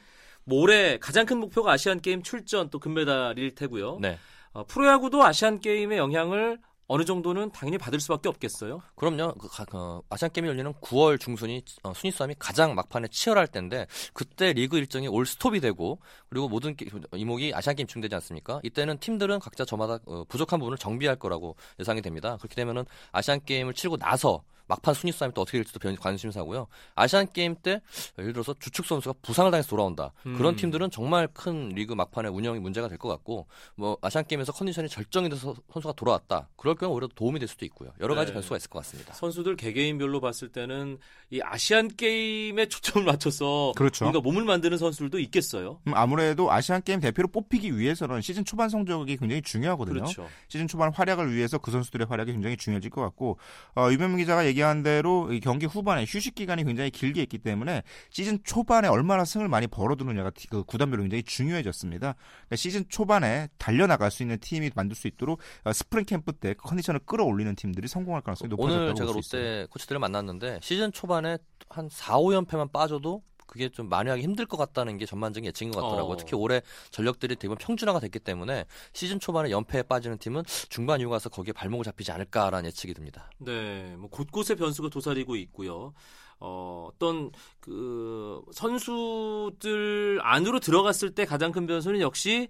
뭐 0.44 0.60
올해 0.60 0.98
가장 0.98 1.26
큰 1.26 1.38
목표가 1.38 1.72
아시안 1.72 2.00
게임 2.00 2.22
출전 2.22 2.70
또 2.70 2.78
금메달일 2.78 3.54
테고요. 3.54 3.98
네. 4.00 4.18
어, 4.52 4.64
프로야구도 4.64 5.22
아시안 5.22 5.60
게임의 5.60 5.98
영향을 5.98 6.58
어느 6.88 7.04
정도는 7.04 7.52
당연히 7.52 7.76
받을 7.76 8.00
수밖에 8.00 8.28
없겠어요. 8.30 8.80
그럼요. 8.96 9.34
그, 9.34 9.48
어, 9.76 10.02
아시안 10.08 10.32
게임이 10.32 10.48
열리는 10.48 10.72
9월 10.72 11.20
중순이 11.20 11.62
어, 11.82 11.92
순위 11.94 12.10
싸움이 12.10 12.34
가장 12.38 12.74
막판에 12.74 13.08
치열할 13.08 13.46
때인데 13.46 13.86
그때 14.14 14.54
리그 14.54 14.78
일정이 14.78 15.06
all 15.06 15.26
stop이 15.26 15.60
되고 15.60 16.00
그리고 16.30 16.48
모든 16.48 16.74
게, 16.74 16.86
이목이 17.14 17.52
아시안 17.54 17.76
게임 17.76 17.86
집중되지 17.86 18.14
않습니까? 18.16 18.60
이때는 18.62 18.98
팀들은 18.98 19.38
각자 19.38 19.66
저마다 19.66 19.98
어, 20.06 20.24
부족한 20.28 20.58
부분을 20.58 20.78
정비할 20.78 21.16
거라고 21.16 21.56
예상이 21.78 22.00
됩니다. 22.00 22.38
그렇게 22.38 22.54
되면은 22.54 22.86
아시안 23.12 23.44
게임을 23.44 23.74
치르고 23.74 23.98
나서 23.98 24.42
막판 24.68 24.94
순위 24.94 25.12
싸움이 25.12 25.34
또 25.34 25.40
어떻게 25.42 25.58
될지도 25.58 25.80
관심사고요. 25.96 26.66
아시안 26.94 27.32
게임 27.32 27.56
때 27.56 27.80
예를 28.18 28.32
들어서 28.32 28.54
주축 28.60 28.84
선수가 28.86 29.14
부상을 29.22 29.50
당해서 29.50 29.68
돌아온다. 29.68 30.12
음. 30.26 30.36
그런 30.36 30.54
팀들은 30.56 30.90
정말 30.90 31.26
큰 31.32 31.70
리그 31.70 31.94
막판에 31.94 32.28
운영이 32.28 32.60
문제가 32.60 32.86
될 32.88 32.98
것 32.98 33.08
같고 33.08 33.46
뭐 33.76 33.96
아시안 34.02 34.26
게임에서 34.26 34.52
컨디션이 34.52 34.88
절정이 34.88 35.28
돼서 35.30 35.54
선수가 35.72 35.94
돌아왔다. 35.94 36.48
그럴 36.56 36.74
경우 36.74 36.94
오히려 36.94 37.08
도움이 37.14 37.38
될 37.38 37.48
수도 37.48 37.64
있고요. 37.64 37.92
여러 38.00 38.14
가지 38.14 38.30
네. 38.30 38.34
변수가 38.34 38.56
있을 38.56 38.68
것 38.68 38.80
같습니다. 38.80 39.14
선수들 39.14 39.56
개개인별로 39.56 40.20
봤을 40.20 40.48
때는 40.48 40.98
이 41.30 41.40
아시안 41.42 41.88
게임에 41.88 42.66
초점을 42.66 43.04
맞춰서 43.06 43.72
그렇죠. 43.76 44.04
뭔가 44.04 44.20
몸을 44.20 44.44
만드는 44.44 44.76
선수들도 44.78 45.18
있겠어요. 45.20 45.80
음, 45.86 45.94
아무래도 45.94 46.50
아시안 46.50 46.82
게임 46.82 47.00
대표로 47.00 47.28
뽑히기 47.28 47.78
위해서는 47.78 48.20
시즌 48.20 48.44
초반 48.44 48.68
성적이 48.68 49.16
굉장히 49.16 49.42
중요하거든요. 49.42 49.94
그렇죠. 50.00 50.28
시즌 50.48 50.66
초반 50.66 50.92
활약을 50.92 51.32
위해서 51.34 51.58
그 51.58 51.70
선수들의 51.70 52.06
활약이 52.08 52.32
굉장히 52.32 52.56
중요해질 52.56 52.90
것 52.90 53.00
같고 53.02 53.38
어, 53.76 53.88
유병민 53.92 54.18
기자가 54.18 54.44
얘기 54.46 54.57
얘기한 54.58 54.82
대로 54.82 55.30
경기 55.42 55.66
후반에 55.66 56.04
휴식 56.06 56.34
기간이 56.34 56.64
굉장히 56.64 56.90
길게 56.90 57.22
있기 57.22 57.38
때문에 57.38 57.82
시즌 58.10 58.38
초반에 58.42 58.88
얼마나 58.88 59.24
승을 59.24 59.48
많이 59.48 59.66
벌어두느냐가 59.66 60.32
그 60.50 60.64
구단별로 60.64 61.02
굉장히 61.02 61.22
중요해졌습니다. 61.22 62.14
그러니까 62.14 62.56
시즌 62.56 62.84
초반에 62.88 63.48
달려나갈 63.58 64.10
수 64.10 64.22
있는 64.22 64.38
팀이 64.38 64.70
만들 64.74 64.96
수 64.96 65.06
있도록 65.06 65.40
어, 65.64 65.72
스프링 65.72 66.04
캠프 66.04 66.32
때 66.32 66.54
컨디션을 66.54 67.00
끌어올리는 67.06 67.54
팀들이 67.54 67.88
성공할 67.88 68.22
가능성이 68.22 68.50
높아졌다고 68.50 68.84
오늘 68.84 68.94
제가 68.94 69.12
롯데 69.12 69.66
코치들을 69.70 69.98
만났는데 69.98 70.58
시즌 70.62 70.92
초반에 70.92 71.38
한 71.68 71.88
4, 71.88 72.16
5연패만 72.16 72.72
빠져도 72.72 73.22
그게 73.48 73.68
좀 73.68 73.88
만회하기 73.88 74.22
힘들 74.22 74.46
것 74.46 74.56
같다는 74.56 74.98
게 74.98 75.06
전반적인 75.06 75.48
예측인 75.48 75.72
것 75.72 75.80
같더라고요. 75.80 76.12
어. 76.12 76.16
특히 76.16 76.36
올해 76.36 76.62
전력들이 76.90 77.34
대부분 77.36 77.58
평준화가 77.58 77.98
됐기 77.98 78.20
때문에 78.20 78.66
시즌 78.92 79.18
초반에 79.18 79.50
연패에 79.50 79.82
빠지는 79.82 80.18
팀은 80.18 80.44
중반 80.68 81.00
이후 81.00 81.10
가서 81.10 81.28
거기에 81.30 81.52
발목을 81.52 81.84
잡히지 81.84 82.12
않을까라는 82.12 82.66
예측이 82.68 82.94
듭니다. 82.94 83.30
네, 83.38 83.96
뭐 83.98 84.08
곳곳에 84.10 84.54
변수가 84.54 84.90
도사리고 84.90 85.34
있고요. 85.36 85.94
어, 86.40 86.90
어떤 86.92 87.32
그 87.58 88.42
선수들 88.52 90.20
안으로 90.22 90.60
들어갔을 90.60 91.14
때 91.14 91.24
가장 91.24 91.50
큰 91.50 91.66
변수는 91.66 92.00
역시 92.00 92.48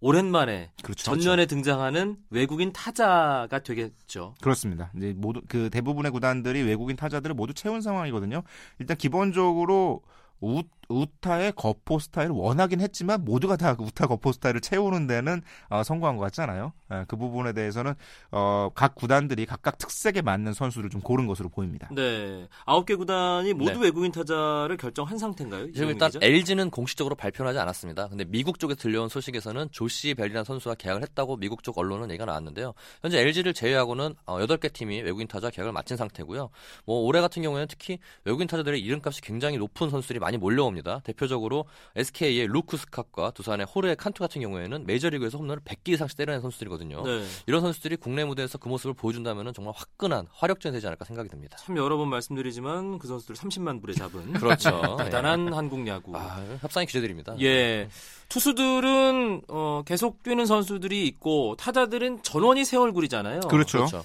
오랜만에 0.00 0.72
그렇죠, 0.82 1.04
전면에 1.04 1.46
그렇죠. 1.46 1.54
등장하는 1.54 2.18
외국인 2.30 2.72
타자가 2.72 3.60
되겠죠. 3.60 4.34
그렇습니다. 4.42 4.92
이제 4.96 5.14
모두 5.16 5.40
그 5.48 5.70
대부분의 5.70 6.12
구단들이 6.12 6.62
외국인 6.62 6.96
타자들을 6.96 7.34
모두 7.34 7.54
채운 7.54 7.80
상황이거든요. 7.80 8.42
일단 8.78 8.96
기본적으로 8.96 10.02
우, 10.40 10.62
우타의 10.88 11.52
거포 11.56 11.98
스타일을 11.98 12.32
원하긴 12.32 12.80
했지만 12.80 13.24
모두가 13.24 13.56
다 13.56 13.74
우타 13.78 14.06
거포 14.06 14.32
스타일을 14.32 14.60
채우는 14.60 15.06
데는 15.06 15.42
어, 15.68 15.82
성공한 15.82 16.16
것 16.16 16.22
같잖아요. 16.24 16.72
예, 16.92 17.04
그 17.08 17.16
부분에 17.16 17.52
대해서는 17.52 17.94
어, 18.30 18.70
각 18.74 18.94
구단들이 18.94 19.46
각각 19.46 19.78
특색에 19.78 20.22
맞는 20.22 20.52
선수를 20.52 20.90
좀 20.90 21.00
고른 21.00 21.26
것으로 21.26 21.48
보입니다. 21.48 21.88
네, 21.92 22.46
아홉 22.64 22.86
개 22.86 22.94
구단이 22.94 23.52
모두 23.54 23.72
네. 23.72 23.86
외국인 23.86 24.12
타자를 24.12 24.76
결정한 24.76 25.18
상태인가요? 25.18 25.72
지금 25.72 25.88
일단 25.88 26.10
기자? 26.10 26.20
LG는 26.22 26.70
공식적으로 26.70 27.14
발표는 27.16 27.48
하지 27.48 27.58
않았습니다. 27.58 28.08
근데 28.08 28.24
미국 28.24 28.58
쪽에 28.58 28.74
들려온 28.74 29.08
소식에서는 29.08 29.68
조시 29.72 30.14
벨이라는 30.14 30.44
선수와 30.44 30.76
계약을 30.76 31.02
했다고 31.02 31.36
미국 31.36 31.62
쪽 31.62 31.78
언론은 31.78 32.10
얘기가 32.10 32.24
나왔는데요. 32.26 32.74
현재 33.02 33.20
LG를 33.20 33.54
제외하고는 33.54 34.14
어, 34.26 34.38
8개 34.38 34.72
팀이 34.72 35.02
외국인 35.02 35.26
타자 35.26 35.50
계약을 35.50 35.72
마친 35.72 35.96
상태고요. 35.96 36.50
뭐 36.84 37.00
올해 37.00 37.20
같은 37.20 37.42
경우에는 37.42 37.66
특히 37.68 37.98
외국인 38.24 38.46
타자들의 38.46 38.80
이름값이 38.80 39.20
굉장히 39.22 39.58
높은 39.58 39.90
선수들이 39.90 40.20
많이 40.26 40.38
몰려옵니다. 40.38 41.02
대표적으로 41.04 41.66
SK의 41.94 42.48
루크 42.48 42.76
스캅과 42.76 43.30
두산의 43.30 43.66
호르의 43.66 43.94
칸투 43.94 44.20
같은 44.20 44.40
경우에는 44.42 44.84
메이저리그에서 44.84 45.38
홈런을 45.38 45.62
100개 45.62 45.90
이상씩 45.90 46.18
때리는 46.18 46.40
선수들이거든요. 46.40 47.02
네. 47.04 47.24
이런 47.46 47.60
선수들이 47.60 47.96
국내 47.96 48.24
무대에서 48.24 48.58
그 48.58 48.68
모습을 48.68 48.94
보여준다면 48.94 49.54
정말 49.54 49.72
화끈한 49.76 50.26
화력전이 50.32 50.72
되지 50.72 50.86
않을까 50.88 51.04
생각이 51.04 51.28
듭니다. 51.28 51.56
참 51.58 51.76
여러 51.76 51.96
번 51.96 52.08
말씀드리지만 52.08 52.98
그 52.98 53.06
선수들 53.06 53.36
30만 53.36 53.80
불에 53.80 53.94
잡은 53.94 54.32
그렇죠. 54.34 54.96
대단한 54.98 55.46
네. 55.46 55.52
한국 55.52 55.86
야구. 55.86 56.16
아, 56.16 56.42
협상의 56.60 56.86
규제들입니다. 56.86 57.36
예. 57.42 57.88
투수들은 58.28 59.42
어, 59.46 59.82
계속 59.86 60.24
뛰는 60.24 60.44
선수들이 60.44 61.06
있고 61.06 61.54
타자들은 61.56 62.24
전원이 62.24 62.64
새 62.64 62.76
얼굴이잖아요. 62.76 63.42
그렇죠. 63.42 63.78
그렇죠. 63.78 64.04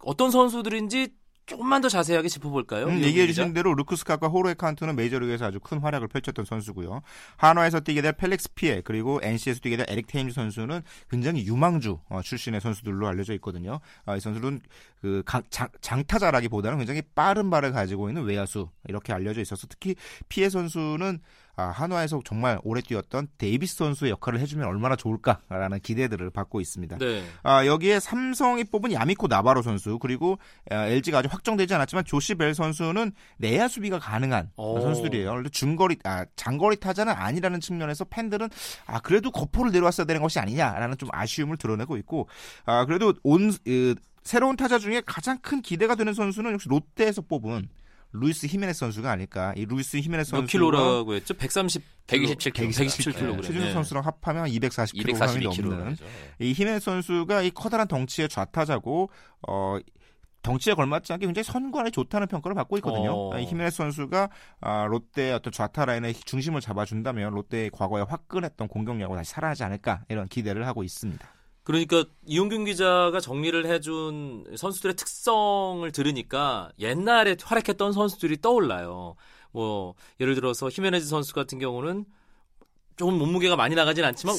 어떤 0.00 0.30
선수들인지 0.32 1.19
조금만 1.50 1.80
더 1.80 1.88
자세하게 1.88 2.28
짚어볼까요? 2.28 2.86
음, 2.86 3.02
얘기해 3.02 3.26
주신 3.26 3.52
대로 3.52 3.74
루크스카과 3.74 4.28
호로에 4.28 4.54
칸트는 4.54 4.94
메이저리그에서 4.94 5.46
아주 5.46 5.58
큰 5.58 5.78
활약을 5.80 6.06
펼쳤던 6.06 6.44
선수고요. 6.44 7.02
한화에서 7.38 7.80
뛰게 7.80 8.02
될 8.02 8.12
펠릭스 8.12 8.54
피에 8.54 8.82
그리고 8.82 9.18
NC에서 9.20 9.58
뛰게 9.58 9.76
될 9.76 9.86
에릭 9.88 10.06
테임즈 10.06 10.32
선수는 10.32 10.82
굉장히 11.10 11.44
유망주 11.44 11.98
어, 12.08 12.22
출신의 12.22 12.60
선수들로 12.60 13.08
알려져 13.08 13.34
있거든요. 13.34 13.80
아, 14.04 14.14
이 14.14 14.20
선수는 14.20 14.60
그 15.00 15.24
장, 15.50 15.68
장타자라기보다는 15.80 16.78
굉장히 16.78 17.02
빠른 17.16 17.50
발을 17.50 17.72
가지고 17.72 18.08
있는 18.08 18.22
외야수 18.22 18.68
이렇게 18.86 19.12
알려져 19.12 19.40
있어서 19.40 19.66
특히 19.68 19.96
피에 20.28 20.48
선수는 20.50 21.18
아, 21.60 21.70
한화에서 21.70 22.20
정말 22.24 22.58
오래 22.64 22.80
뛰었던 22.80 23.28
데이비스 23.36 23.76
선수의 23.76 24.12
역할을 24.12 24.40
해주면 24.40 24.66
얼마나 24.66 24.96
좋을까라는 24.96 25.80
기대들을 25.80 26.30
받고 26.30 26.60
있습니다. 26.60 26.96
네. 26.98 27.22
아, 27.42 27.66
여기에 27.66 28.00
삼성이 28.00 28.64
뽑은 28.64 28.92
야마이코 28.92 29.26
나바로 29.26 29.60
선수 29.60 29.98
그리고 29.98 30.38
아, 30.70 30.86
LG가 30.86 31.18
아직 31.18 31.32
확정되지 31.32 31.74
않았지만 31.74 32.04
조시 32.04 32.36
벨 32.36 32.54
선수는 32.54 33.12
내야 33.36 33.68
수비가 33.68 33.98
가능한 33.98 34.50
오. 34.56 34.80
선수들이에요. 34.80 35.42
중거리 35.50 35.98
아, 36.04 36.24
장거리 36.36 36.76
타자는 36.76 37.12
아니라는 37.12 37.60
측면에서 37.60 38.04
팬들은 38.04 38.48
아 38.86 39.00
그래도 39.00 39.30
거포를 39.30 39.72
데려왔어야 39.72 40.06
되는 40.06 40.22
것이 40.22 40.38
아니냐라는 40.38 40.96
좀 40.96 41.08
아쉬움을 41.12 41.56
드러내고 41.58 41.96
있고 41.98 42.28
아 42.64 42.84
그래도 42.86 43.12
온 43.22 43.52
으, 43.68 43.94
새로운 44.22 44.56
타자 44.56 44.78
중에 44.78 45.02
가장 45.04 45.38
큰 45.38 45.60
기대가 45.62 45.94
되는 45.94 46.12
선수는 46.14 46.52
역시 46.52 46.68
롯데에서 46.68 47.22
뽑은 47.22 47.68
루이스 48.12 48.46
히메네스 48.46 48.78
선수가 48.80 49.10
아닐까. 49.10 49.52
이 49.56 49.64
루이스 49.66 49.98
히메네스 49.98 50.30
선수 50.30 50.42
몇 50.42 50.48
킬로라고 50.48 51.14
했죠? 51.14 51.34
130 51.34 51.82
127 52.06 52.52
킬로. 52.52 52.66
127 52.68 53.12
킬로. 53.12 53.40
최준석 53.40 53.66
네. 53.66 53.72
선수랑 53.72 54.04
합하면 54.04 54.48
240 54.48 54.96
킬로그램이 54.96 55.44
넘는 55.44 55.96
이 56.40 56.52
히메네스 56.52 56.84
선수가 56.84 57.42
이 57.42 57.50
커다란 57.50 57.86
덩치의 57.86 58.28
좌타자고 58.28 59.10
어 59.48 59.78
덩치에 60.42 60.74
걸맞지 60.74 61.12
않게 61.12 61.26
굉장히 61.26 61.44
선구안이 61.44 61.90
좋다는 61.90 62.26
평가를 62.26 62.54
받고 62.54 62.78
있거든요. 62.78 63.12
어. 63.12 63.38
히메네스 63.38 63.76
선수가 63.76 64.30
아, 64.60 64.86
롯데 64.86 65.32
어떤 65.32 65.52
좌타 65.52 65.84
라인의 65.84 66.14
중심을 66.14 66.60
잡아준다면 66.60 67.34
롯데의 67.34 67.70
과거의 67.70 68.02
화끈했던 68.02 68.68
공격력을 68.68 69.14
다시 69.16 69.32
살아나지 69.32 69.64
않을까 69.64 70.02
이런 70.08 70.28
기대를 70.28 70.66
하고 70.66 70.82
있습니다. 70.82 71.28
그러니까 71.62 72.04
이용균 72.26 72.64
기자가 72.64 73.20
정리를 73.20 73.66
해준 73.66 74.44
선수들의 74.56 74.96
특성을 74.96 75.90
들으니까 75.92 76.70
옛날에 76.78 77.36
활약했던 77.42 77.92
선수들이 77.92 78.40
떠올라요. 78.40 79.16
뭐 79.52 79.94
예를 80.20 80.34
들어서 80.34 80.68
히메네즈 80.70 81.06
선수 81.06 81.34
같은 81.34 81.58
경우는 81.58 82.06
조금 82.96 83.16
몸무게가 83.18 83.56
많이 83.56 83.74
나가진 83.74 84.04
않지만 84.04 84.36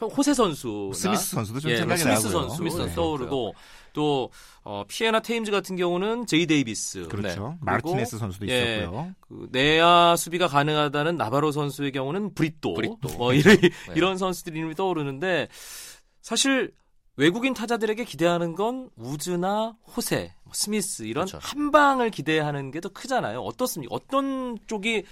호세 0.00 0.34
선수, 0.34 0.90
스미스 0.94 1.30
선수도 1.30 1.60
좀 1.60 1.70
예, 1.70 1.78
생각이 1.78 2.02
스미스 2.02 2.26
나고요. 2.26 2.40
선수, 2.42 2.56
스미스 2.56 2.76
선수 2.76 2.94
떠오르고 2.94 3.54
또 3.94 4.30
어, 4.64 4.84
피에나 4.86 5.20
테임즈 5.20 5.50
같은 5.50 5.76
경우는 5.76 6.26
제이 6.26 6.46
데이비스, 6.46 7.08
그렇죠. 7.08 7.50
네. 7.52 7.58
마르티네스 7.62 8.18
선수도 8.18 8.48
예, 8.48 8.80
있었고요. 8.80 9.14
그 9.20 9.48
내야 9.50 10.14
수비가 10.16 10.46
가능하다는 10.46 11.16
나바로 11.16 11.52
선수의 11.52 11.92
경우는 11.92 12.34
브리또, 12.34 12.74
브리또. 12.74 13.16
뭐 13.16 13.32
이런 13.32 13.56
네. 13.58 13.70
이런 13.96 14.18
선수들이 14.18 14.58
이름이 14.58 14.74
떠오르는데 14.74 15.48
사실 16.22 16.72
외국인 17.16 17.52
타자들에게 17.52 18.04
기대하는 18.04 18.54
건 18.54 18.88
우즈나 18.96 19.76
호세, 19.94 20.32
뭐 20.44 20.52
스미스 20.54 21.02
이런 21.02 21.26
그렇죠. 21.26 21.46
한 21.46 21.70
방을 21.70 22.10
기대하는 22.10 22.70
게 22.70 22.80
더 22.80 22.88
크잖아요. 22.88 23.40
어떻습니까? 23.42 23.94
어떤 23.94 24.56
쪽이 24.66 25.04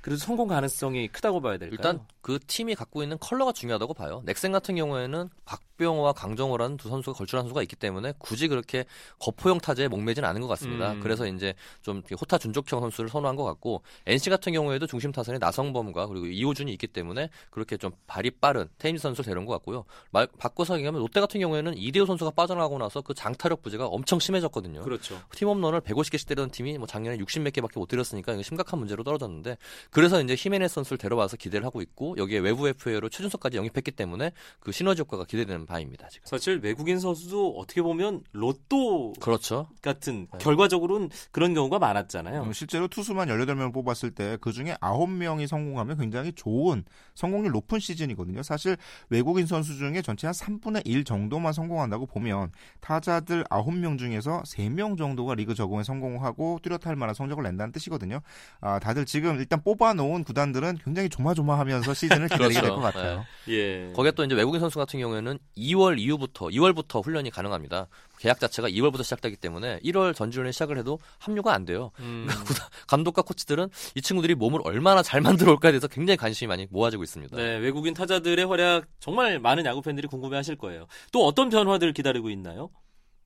그래도 0.00 0.18
성공 0.18 0.48
가능성이 0.48 1.08
크다고 1.08 1.40
봐야 1.40 1.58
될까요? 1.58 1.70
일단 1.76 2.06
그 2.22 2.38
팀이 2.46 2.74
갖고 2.74 3.02
있는 3.02 3.18
컬러가 3.18 3.52
중요하다고 3.52 3.94
봐요. 3.94 4.22
넥센 4.24 4.50
같은 4.50 4.74
경우에는 4.74 5.28
박 5.44 5.60
병호와 5.82 6.12
강정호라는 6.12 6.76
두 6.76 6.88
선수가 6.88 7.16
걸출한 7.16 7.44
선수가 7.44 7.62
있기 7.62 7.76
때문에 7.76 8.14
굳이 8.18 8.48
그렇게 8.48 8.84
거포형 9.18 9.58
타자에 9.58 9.88
목매지는 9.88 10.28
않은 10.28 10.40
것 10.40 10.48
같습니다. 10.48 10.92
음. 10.92 11.00
그래서 11.00 11.26
이제 11.26 11.54
좀 11.82 12.02
호타 12.10 12.38
준족형 12.38 12.80
선수를 12.80 13.10
선호한 13.10 13.36
것 13.36 13.44
같고 13.44 13.82
NC 14.06 14.30
같은 14.30 14.52
경우에도 14.52 14.86
중심 14.86 15.12
타선에 15.12 15.38
나성범과 15.38 16.06
그리고 16.06 16.26
이호준이 16.26 16.72
있기 16.72 16.86
때문에 16.86 17.28
그렇게 17.50 17.76
좀 17.76 17.92
발이 18.06 18.30
빠른 18.32 18.68
테임즈 18.78 19.00
선수를 19.00 19.26
데려온 19.26 19.46
것 19.46 19.52
같고요. 19.54 19.84
말, 20.10 20.26
바꿔서 20.38 20.76
얘기하면 20.76 21.00
롯데 21.00 21.20
같은 21.20 21.40
경우에는 21.40 21.76
이대호 21.76 22.06
선수가 22.06 22.32
빠져나가고 22.32 22.78
나서 22.78 23.00
그 23.00 23.14
장타력 23.14 23.62
부재가 23.62 23.86
엄청 23.86 24.18
심해졌거든요. 24.18 24.82
그렇죠. 24.82 25.20
팀 25.32 25.48
홈런을 25.48 25.80
150개씩 25.80 26.26
때리던 26.28 26.50
팀이 26.50 26.78
뭐 26.78 26.86
작년에 26.86 27.18
60몇 27.18 27.52
개밖에 27.52 27.78
못 27.78 27.86
때렸으니까 27.86 28.40
심각한 28.42 28.78
문제로 28.78 29.02
떨어졌는데 29.02 29.56
그래서 29.90 30.22
이제 30.22 30.34
히메네스 30.36 30.74
선수를 30.74 30.98
데려와서 30.98 31.36
기대를 31.36 31.66
하고 31.66 31.82
있고 31.82 32.16
여기에 32.16 32.38
외부 32.38 32.68
FA로 32.68 33.08
최준석까지 33.08 33.56
영입했기 33.56 33.90
때문에 33.92 34.32
그 34.60 34.72
시너지 34.72 35.00
효과가 35.00 35.24
기대되는 35.24 35.66
바입니다. 35.72 36.08
지금. 36.08 36.26
사실 36.26 36.60
외국인 36.62 37.00
선수도 37.00 37.54
어떻게 37.56 37.80
보면 37.80 38.22
로또 38.32 39.14
그렇죠. 39.20 39.68
같은 39.80 40.26
네. 40.30 40.38
결과적으로는 40.38 41.08
그런 41.30 41.54
경우가 41.54 41.78
많았잖아요. 41.78 42.42
음, 42.42 42.52
실제로 42.52 42.88
투수만 42.88 43.28
18명을 43.28 43.72
뽑았을 43.72 44.10
때 44.10 44.36
그중에 44.42 44.74
9명이 44.74 45.46
성공하면 45.46 45.96
굉장히 45.96 46.32
좋은 46.32 46.84
성공률 47.14 47.52
높은 47.52 47.78
시즌이거든요. 47.78 48.42
사실 48.42 48.76
외국인 49.08 49.46
선수 49.46 49.76
중에 49.78 50.02
전체 50.02 50.26
한 50.26 50.34
3분의 50.34 50.82
1 50.84 51.04
정도만 51.04 51.54
성공한다고 51.54 52.04
보면 52.06 52.52
타자들 52.80 53.44
9명 53.44 53.98
중에서 53.98 54.42
3명 54.42 54.98
정도가 54.98 55.34
리그 55.34 55.54
적응에 55.54 55.82
성공하고 55.84 56.60
뚜렷할 56.62 56.96
만한 56.96 57.14
성적을 57.14 57.44
낸다는 57.44 57.72
뜻이거든요. 57.72 58.20
아, 58.60 58.78
다들 58.78 59.06
지금 59.06 59.38
일단 59.38 59.62
뽑아놓은 59.62 60.24
구단들은 60.24 60.78
굉장히 60.84 61.08
조마조마하면서 61.08 61.94
시즌을 61.94 62.28
기다리게 62.28 62.60
될것 62.60 62.78
그렇죠. 62.78 62.98
같아요. 62.98 63.24
예. 63.48 63.90
거기에 63.94 64.12
또 64.12 64.24
이제 64.24 64.34
외국인 64.34 64.60
선수 64.60 64.78
같은 64.78 65.00
경우에는 65.00 65.38
2월 65.56 65.98
이후부터 65.98 66.46
2월부터 66.46 67.04
훈련이 67.04 67.30
가능합니다. 67.30 67.88
계약 68.18 68.38
자체가 68.40 68.68
2월부터 68.68 69.02
시작되기 69.02 69.36
때문에 69.36 69.80
1월 69.80 70.14
전지훈련 70.14 70.52
시작을 70.52 70.78
해도 70.78 70.98
합류가 71.18 71.52
안 71.52 71.64
돼요. 71.64 71.90
음, 72.00 72.26
감독과 72.86 73.22
코치들은 73.22 73.68
이 73.94 74.02
친구들이 74.02 74.34
몸을 74.34 74.60
얼마나 74.64 75.02
잘 75.02 75.20
만들어 75.20 75.52
올까에 75.52 75.72
대해서 75.72 75.88
굉장히 75.88 76.16
관심이 76.16 76.48
많이 76.48 76.66
모아지고 76.70 77.02
있습니다. 77.02 77.36
네, 77.36 77.56
외국인 77.56 77.94
타자들의 77.94 78.44
활약 78.46 78.86
정말 79.00 79.38
많은 79.38 79.64
야구 79.66 79.82
팬들이 79.82 80.06
궁금해하실 80.06 80.56
거예요. 80.56 80.86
또 81.10 81.26
어떤 81.26 81.50
변화들을 81.50 81.92
기다리고 81.92 82.30
있나요? 82.30 82.70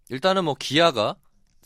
일단은 0.09 0.45
뭐 0.45 0.55
기아가 0.59 1.17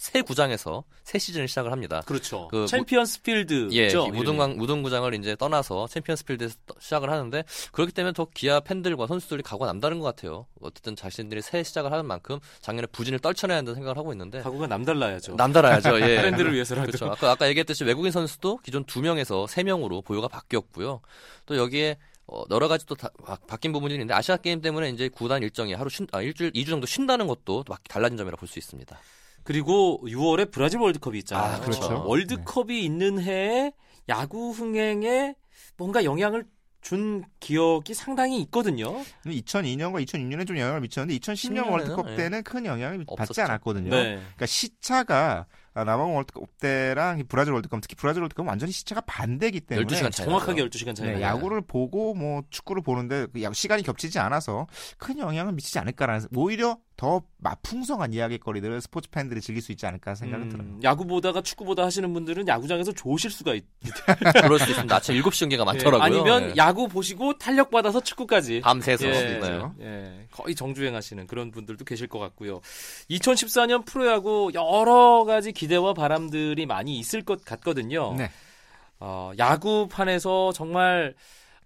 새 0.00 0.22
구장에서 0.22 0.82
새 1.04 1.18
시즌을 1.18 1.46
시작을 1.46 1.72
합니다. 1.72 2.00
그렇죠. 2.06 2.48
그 2.48 2.66
챔피언스 2.66 3.20
필드죠. 3.20 3.68
예. 3.76 3.88
무등강 4.10 4.56
무등구장을 4.56 5.12
이제 5.14 5.36
떠나서 5.36 5.88
챔피언스 5.88 6.24
필드에서 6.24 6.56
떠- 6.64 6.74
시작을 6.80 7.10
하는데 7.10 7.44
그렇기 7.72 7.92
때문에 7.92 8.14
더 8.14 8.26
기아 8.32 8.60
팬들과 8.60 9.06
선수들이 9.06 9.42
각오가 9.42 9.66
남다른 9.66 9.98
것 9.98 10.06
같아요. 10.06 10.46
어쨌든 10.62 10.96
자신들이 10.96 11.42
새 11.42 11.62
시작을 11.62 11.92
하는 11.92 12.06
만큼 12.06 12.38
작년에 12.62 12.86
부진을 12.86 13.18
떨쳐내야 13.18 13.58
한다는 13.58 13.74
생각을 13.74 13.98
하고 13.98 14.12
있는데 14.12 14.40
각오가 14.40 14.66
남달라야죠. 14.68 15.34
남달라야죠. 15.34 16.00
예. 16.00 16.22
팬들을 16.32 16.54
위해서라도. 16.54 16.86
그렇죠. 16.86 17.04
아까 17.12 17.32
아까 17.32 17.46
얘기했듯이 17.50 17.84
외국인 17.84 18.10
선수도 18.10 18.56
기존 18.64 18.84
두 18.84 19.02
명에서 19.02 19.46
세 19.48 19.62
명으로 19.62 20.00
보유가 20.00 20.28
바뀌었고요. 20.28 21.02
또 21.44 21.56
여기에 21.58 21.98
어, 22.26 22.44
여러 22.50 22.68
가지 22.68 22.86
또 22.86 22.94
다- 22.94 23.10
바, 23.22 23.36
바뀐 23.46 23.70
부분이 23.72 23.92
있는데 23.92 24.14
아시아 24.14 24.38
게임 24.38 24.62
때문에 24.62 24.88
이제 24.88 25.10
구단 25.10 25.42
일정이 25.42 25.74
하루 25.74 25.90
쉰, 25.90 26.06
아, 26.12 26.22
일주일, 26.22 26.52
이주 26.54 26.70
정도 26.70 26.86
쉰다는 26.86 27.26
것도 27.26 27.64
막 27.68 27.82
달라진 27.86 28.16
점이라 28.16 28.36
볼 28.38 28.48
수 28.48 28.58
있습니다. 28.58 28.98
그리고 29.44 30.00
6월에 30.04 30.50
브라질 30.50 30.80
월드컵이 30.80 31.18
있잖아요. 31.20 31.54
아, 31.56 31.60
그렇죠. 31.60 32.04
월드컵이 32.06 32.84
있는 32.84 33.20
해에 33.20 33.72
야구 34.08 34.50
흥행에 34.50 35.34
뭔가 35.76 36.04
영향을 36.04 36.44
준 36.82 37.22
기억이 37.40 37.92
상당히 37.92 38.40
있거든요. 38.42 38.96
2002년과 39.26 40.02
2006년에 40.06 40.46
좀 40.46 40.56
영향을 40.58 40.80
미쳤는데 40.80 41.18
2010년 41.18 41.64
10년에는, 41.64 41.70
월드컵 41.70 42.10
예. 42.10 42.16
때는 42.16 42.42
큰 42.42 42.64
영향을 42.64 42.98
받지 43.04 43.22
없었죠. 43.32 43.42
않았거든요. 43.42 43.90
네. 43.90 44.14
그러니까 44.14 44.46
시차가 44.46 45.46
아, 45.74 45.84
남아공 45.84 46.16
월드컵 46.16 46.58
때랑 46.58 47.18
이 47.20 47.22
브라질 47.22 47.52
월드컵 47.52 47.80
특히 47.82 47.94
브라질 47.96 48.22
월드컵은 48.22 48.48
완전히 48.48 48.72
시차가 48.72 49.02
반대기 49.02 49.60
때문에 49.60 49.86
12시간 49.86 50.10
차이 50.10 50.26
정확하게 50.26 50.62
나요. 50.62 50.70
12시간 50.70 50.94
차이 50.96 51.06
네, 51.08 51.12
나요. 51.14 51.22
야구를 51.22 51.60
보고 51.60 52.14
뭐 52.14 52.42
축구를 52.50 52.82
보는데 52.82 53.26
그 53.32 53.42
야- 53.42 53.52
시간이 53.52 53.82
겹치지 53.82 54.18
않아서 54.18 54.66
큰 54.98 55.18
영향을 55.18 55.52
미치지 55.52 55.78
않을까라는 55.78 56.28
오히려 56.34 56.78
더 57.00 57.22
맛풍성한 57.38 58.12
이야기거리들을 58.12 58.78
스포츠 58.82 59.08
팬들이 59.08 59.40
즐길 59.40 59.62
수 59.62 59.72
있지 59.72 59.86
않을까 59.86 60.14
생각은 60.14 60.44
음, 60.44 60.50
들어요. 60.50 60.68
야구 60.82 61.06
보다가 61.06 61.40
축구 61.40 61.64
보다 61.64 61.82
하시는 61.82 62.12
분들은 62.12 62.46
야구장에서 62.46 62.92
좋으실 62.92 63.30
수가 63.30 63.54
있, 63.54 63.64
그럴 64.42 64.58
수 64.58 64.68
있습니다. 64.68 64.94
아침 64.94 65.14
7시 65.14 65.40
경기가 65.40 65.64
많더라고요. 65.64 66.02
아니면 66.02 66.50
예. 66.50 66.56
야구 66.58 66.88
보시고 66.88 67.38
탄력 67.38 67.70
받아서 67.70 68.00
축구까지 68.02 68.60
밤새서. 68.60 69.06
예, 69.06 69.38
네. 69.40 69.62
예, 69.80 70.26
거의 70.30 70.54
정주행하시는 70.54 71.26
그런 71.26 71.50
분들도 71.50 71.86
계실 71.86 72.06
것 72.06 72.18
같고요. 72.18 72.60
2014년 73.08 73.86
프로야구 73.86 74.50
여러 74.52 75.24
가지 75.24 75.52
기대와 75.52 75.94
바람들이 75.94 76.66
많이 76.66 76.98
있을 76.98 77.22
것 77.22 77.46
같거든요. 77.46 78.12
네. 78.12 78.30
어, 78.98 79.32
야구판에서 79.38 80.52
정말 80.52 81.14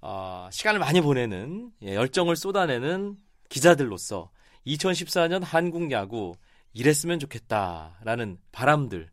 어, 0.01 0.49
시간을 0.53 0.79
많이 0.79 1.01
보내는 1.01 1.71
예, 1.83 1.97
열정을 1.97 2.37
쏟아내는 2.37 3.17
기자들로서 3.49 4.31
2014년 4.67 5.43
한국 5.43 5.91
야구 5.91 6.35
이랬으면 6.73 7.19
좋겠다라는 7.19 8.39
바람들 8.53 9.09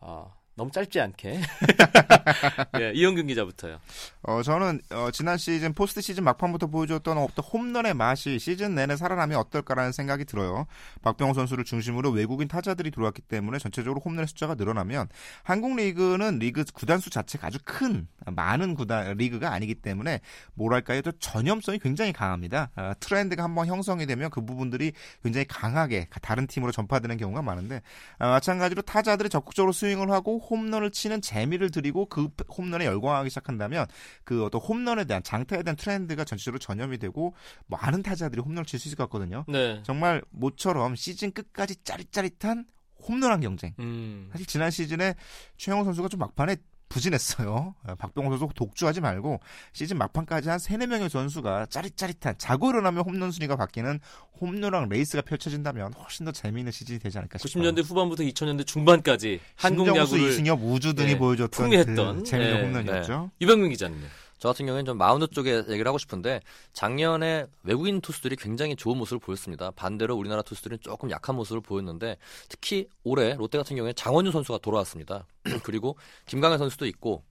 어, 0.00 0.32
너무 0.56 0.70
짧지 0.70 1.00
않게 1.00 1.40
예, 2.80 2.92
이영균 2.94 3.26
기자부터요. 3.26 3.78
어, 4.22 4.42
저는 4.42 4.80
어, 4.90 5.10
지난 5.10 5.36
시즌 5.36 5.74
포스트 5.74 6.00
시즌 6.00 6.22
막판부터 6.24 6.68
보여줬던 6.68 7.18
어떤 7.18 7.44
홈런의 7.44 7.94
맛이 7.94 8.38
시즌 8.38 8.74
내내 8.74 8.96
살아나면 8.96 9.38
어떨까라는 9.38 9.90
생각이 9.90 10.24
들어요. 10.24 10.66
박병호 11.02 11.34
선수를 11.34 11.64
중심으로 11.64 12.10
외국인 12.10 12.46
타자들이 12.46 12.92
들어왔기 12.92 13.22
때문에 13.22 13.58
전체적으로 13.58 14.00
홈런의 14.04 14.28
숫자가 14.28 14.54
늘어나면 14.54 15.08
한국 15.42 15.74
리그는 15.74 16.38
리그 16.38 16.64
구단수 16.72 17.10
자체가 17.10 17.48
아주 17.48 17.58
큰 17.64 18.06
많은 18.24 18.74
구단 18.74 19.16
리그가 19.16 19.52
아니기 19.52 19.74
때문에 19.74 20.20
뭐랄까요, 20.54 21.02
또 21.02 21.10
전염성이 21.12 21.80
굉장히 21.80 22.12
강합니다. 22.12 22.70
어, 22.76 22.92
트렌드가 23.00 23.42
한번 23.42 23.66
형성이 23.66 24.06
되면 24.06 24.30
그 24.30 24.44
부분들이 24.44 24.92
굉장히 25.22 25.46
강하게 25.46 26.08
다른 26.22 26.46
팀으로 26.46 26.70
전파되는 26.70 27.16
경우가 27.16 27.42
많은데 27.42 27.82
아, 28.18 28.30
마찬가지로 28.30 28.82
타자들이 28.82 29.28
적극적으로 29.28 29.72
스윙을 29.72 30.10
하고 30.10 30.43
홈런을 30.50 30.90
치는 30.90 31.20
재미를 31.20 31.70
들이고 31.70 32.06
그 32.06 32.28
홈런에 32.56 32.84
열광하기 32.86 33.30
시작한다면 33.30 33.86
그 34.24 34.44
어떤 34.44 34.60
홈런에 34.60 35.04
대한 35.04 35.22
장타에 35.22 35.62
대한 35.62 35.76
트렌드가 35.76 36.24
전체적으로 36.24 36.58
전염이 36.58 36.98
되고 36.98 37.34
많은 37.66 38.02
타자들이 38.02 38.40
홈런을 38.40 38.64
칠 38.64 38.78
수 38.78 38.88
있을 38.88 38.96
것 38.96 39.04
같거든요. 39.04 39.44
네. 39.48 39.80
정말 39.84 40.22
모처럼 40.30 40.96
시즌 40.96 41.32
끝까지 41.32 41.76
짜릿짜릿한 41.84 42.66
홈런왕 43.06 43.40
경쟁. 43.40 43.74
음. 43.78 44.28
사실 44.32 44.46
지난 44.46 44.70
시즌에 44.70 45.14
최형우 45.56 45.84
선수가 45.84 46.08
좀 46.08 46.20
막판에 46.20 46.56
부진했어요. 46.94 47.74
어, 47.82 47.94
박병호 47.96 48.30
선수 48.30 48.54
독주하지 48.54 49.00
말고 49.00 49.40
시즌 49.72 49.98
막판까지 49.98 50.48
한 50.48 50.58
3, 50.60 50.78
4명의 50.78 51.08
선수가 51.08 51.66
짜릿짜릿한 51.66 52.36
자고 52.38 52.70
일어나면 52.70 53.04
홈런 53.04 53.32
순위가 53.32 53.56
바뀌는 53.56 53.98
홈런왕 54.40 54.88
레이스가 54.88 55.22
펼쳐진다면 55.22 55.92
훨씬 55.94 56.24
더 56.24 56.30
재미있는 56.30 56.70
시즌이 56.70 57.00
되지 57.00 57.18
않을까 57.18 57.38
싶어요. 57.38 57.64
90년대 57.64 57.84
후반부터 57.84 58.22
2000년대 58.22 58.66
중반까지 58.66 59.40
한국 59.56 59.88
야구를 59.88 60.30
이승엽, 60.30 60.60
우즈 60.62 60.94
등이 60.94 61.12
예, 61.12 61.18
보여줬던 61.18 61.64
풍미했던, 61.64 62.18
그 62.18 62.24
재미있는 62.24 62.58
예, 62.58 62.62
홈런이었죠. 62.62 63.30
유병민 63.40 63.70
기자님. 63.70 63.98
저 64.44 64.50
같은 64.50 64.66
경우에는 64.66 64.84
좀 64.84 64.98
마운드 64.98 65.26
쪽에 65.26 65.56
얘기를 65.70 65.86
하고 65.86 65.96
싶은데 65.96 66.42
작년에 66.74 67.46
외국인 67.62 68.02
투수들이 68.02 68.36
굉장히 68.36 68.76
좋은 68.76 68.98
모습을 68.98 69.18
보였습니다. 69.18 69.70
반대로 69.70 70.16
우리나라 70.16 70.42
투수들은 70.42 70.80
조금 70.82 71.10
약한 71.10 71.34
모습을 71.34 71.62
보였는데 71.62 72.18
특히 72.50 72.86
올해 73.04 73.36
롯데 73.36 73.56
같은 73.56 73.74
경우에 73.74 73.94
장원준 73.94 74.32
선수가 74.32 74.58
돌아왔습니다. 74.58 75.26
그리고 75.64 75.96
김강현 76.26 76.58
선수도 76.58 76.84
있고 76.84 77.22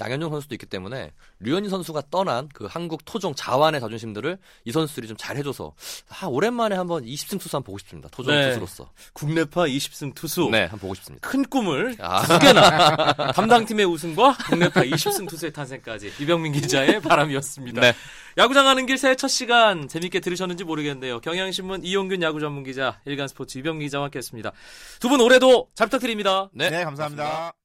양현종 0.00 0.30
선수도 0.30 0.54
있기 0.56 0.66
때문에 0.66 1.12
류현진 1.40 1.70
선수가 1.70 2.02
떠난 2.10 2.48
그 2.52 2.64
한국 2.64 3.04
토종 3.04 3.34
자완의 3.34 3.80
자존심들을 3.80 4.38
이 4.64 4.72
선수들이 4.72 5.06
좀 5.06 5.16
잘 5.20 5.36
해줘서 5.36 5.74
아, 6.08 6.26
오랜만에 6.26 6.74
한번 6.74 7.04
20승 7.04 7.38
투수 7.38 7.56
한번 7.56 7.64
보고 7.66 7.78
싶습니다. 7.78 8.08
토종 8.10 8.34
네. 8.34 8.48
투수로서. 8.48 8.90
국내파 9.12 9.64
20승 9.66 10.14
투수. 10.14 10.48
네, 10.50 10.60
한번 10.62 10.78
보고 10.80 10.94
싶습니다. 10.94 11.28
큰 11.28 11.44
꿈을 11.44 11.94
아. 12.00 12.22
두 12.26 12.38
개나 12.38 13.12
담당팀의 13.36 13.84
우승과 13.86 14.38
국내파 14.48 14.80
20승 14.82 15.28
투수의 15.28 15.52
탄생까지 15.52 16.12
이병민 16.20 16.52
기자의 16.52 17.00
바람이었습니다. 17.02 17.80
네. 17.82 17.92
야구장 18.38 18.64
가는 18.64 18.86
길 18.86 18.96
새해 18.96 19.14
첫 19.14 19.28
시간 19.28 19.88
재밌게 19.88 20.20
들으셨는지 20.20 20.64
모르겠는데요. 20.64 21.20
경향신문 21.20 21.84
이용균 21.84 22.22
야구 22.22 22.40
전문 22.40 22.64
기자, 22.64 22.98
일간스포츠 23.04 23.58
이병민 23.58 23.86
기자와 23.88 24.04
함께했습니다. 24.04 24.52
두 25.00 25.08
분 25.10 25.20
올해도 25.20 25.68
잘 25.74 25.88
부탁드립니다. 25.88 26.48
네, 26.54 26.70
네 26.70 26.84
감사합니다. 26.84 27.60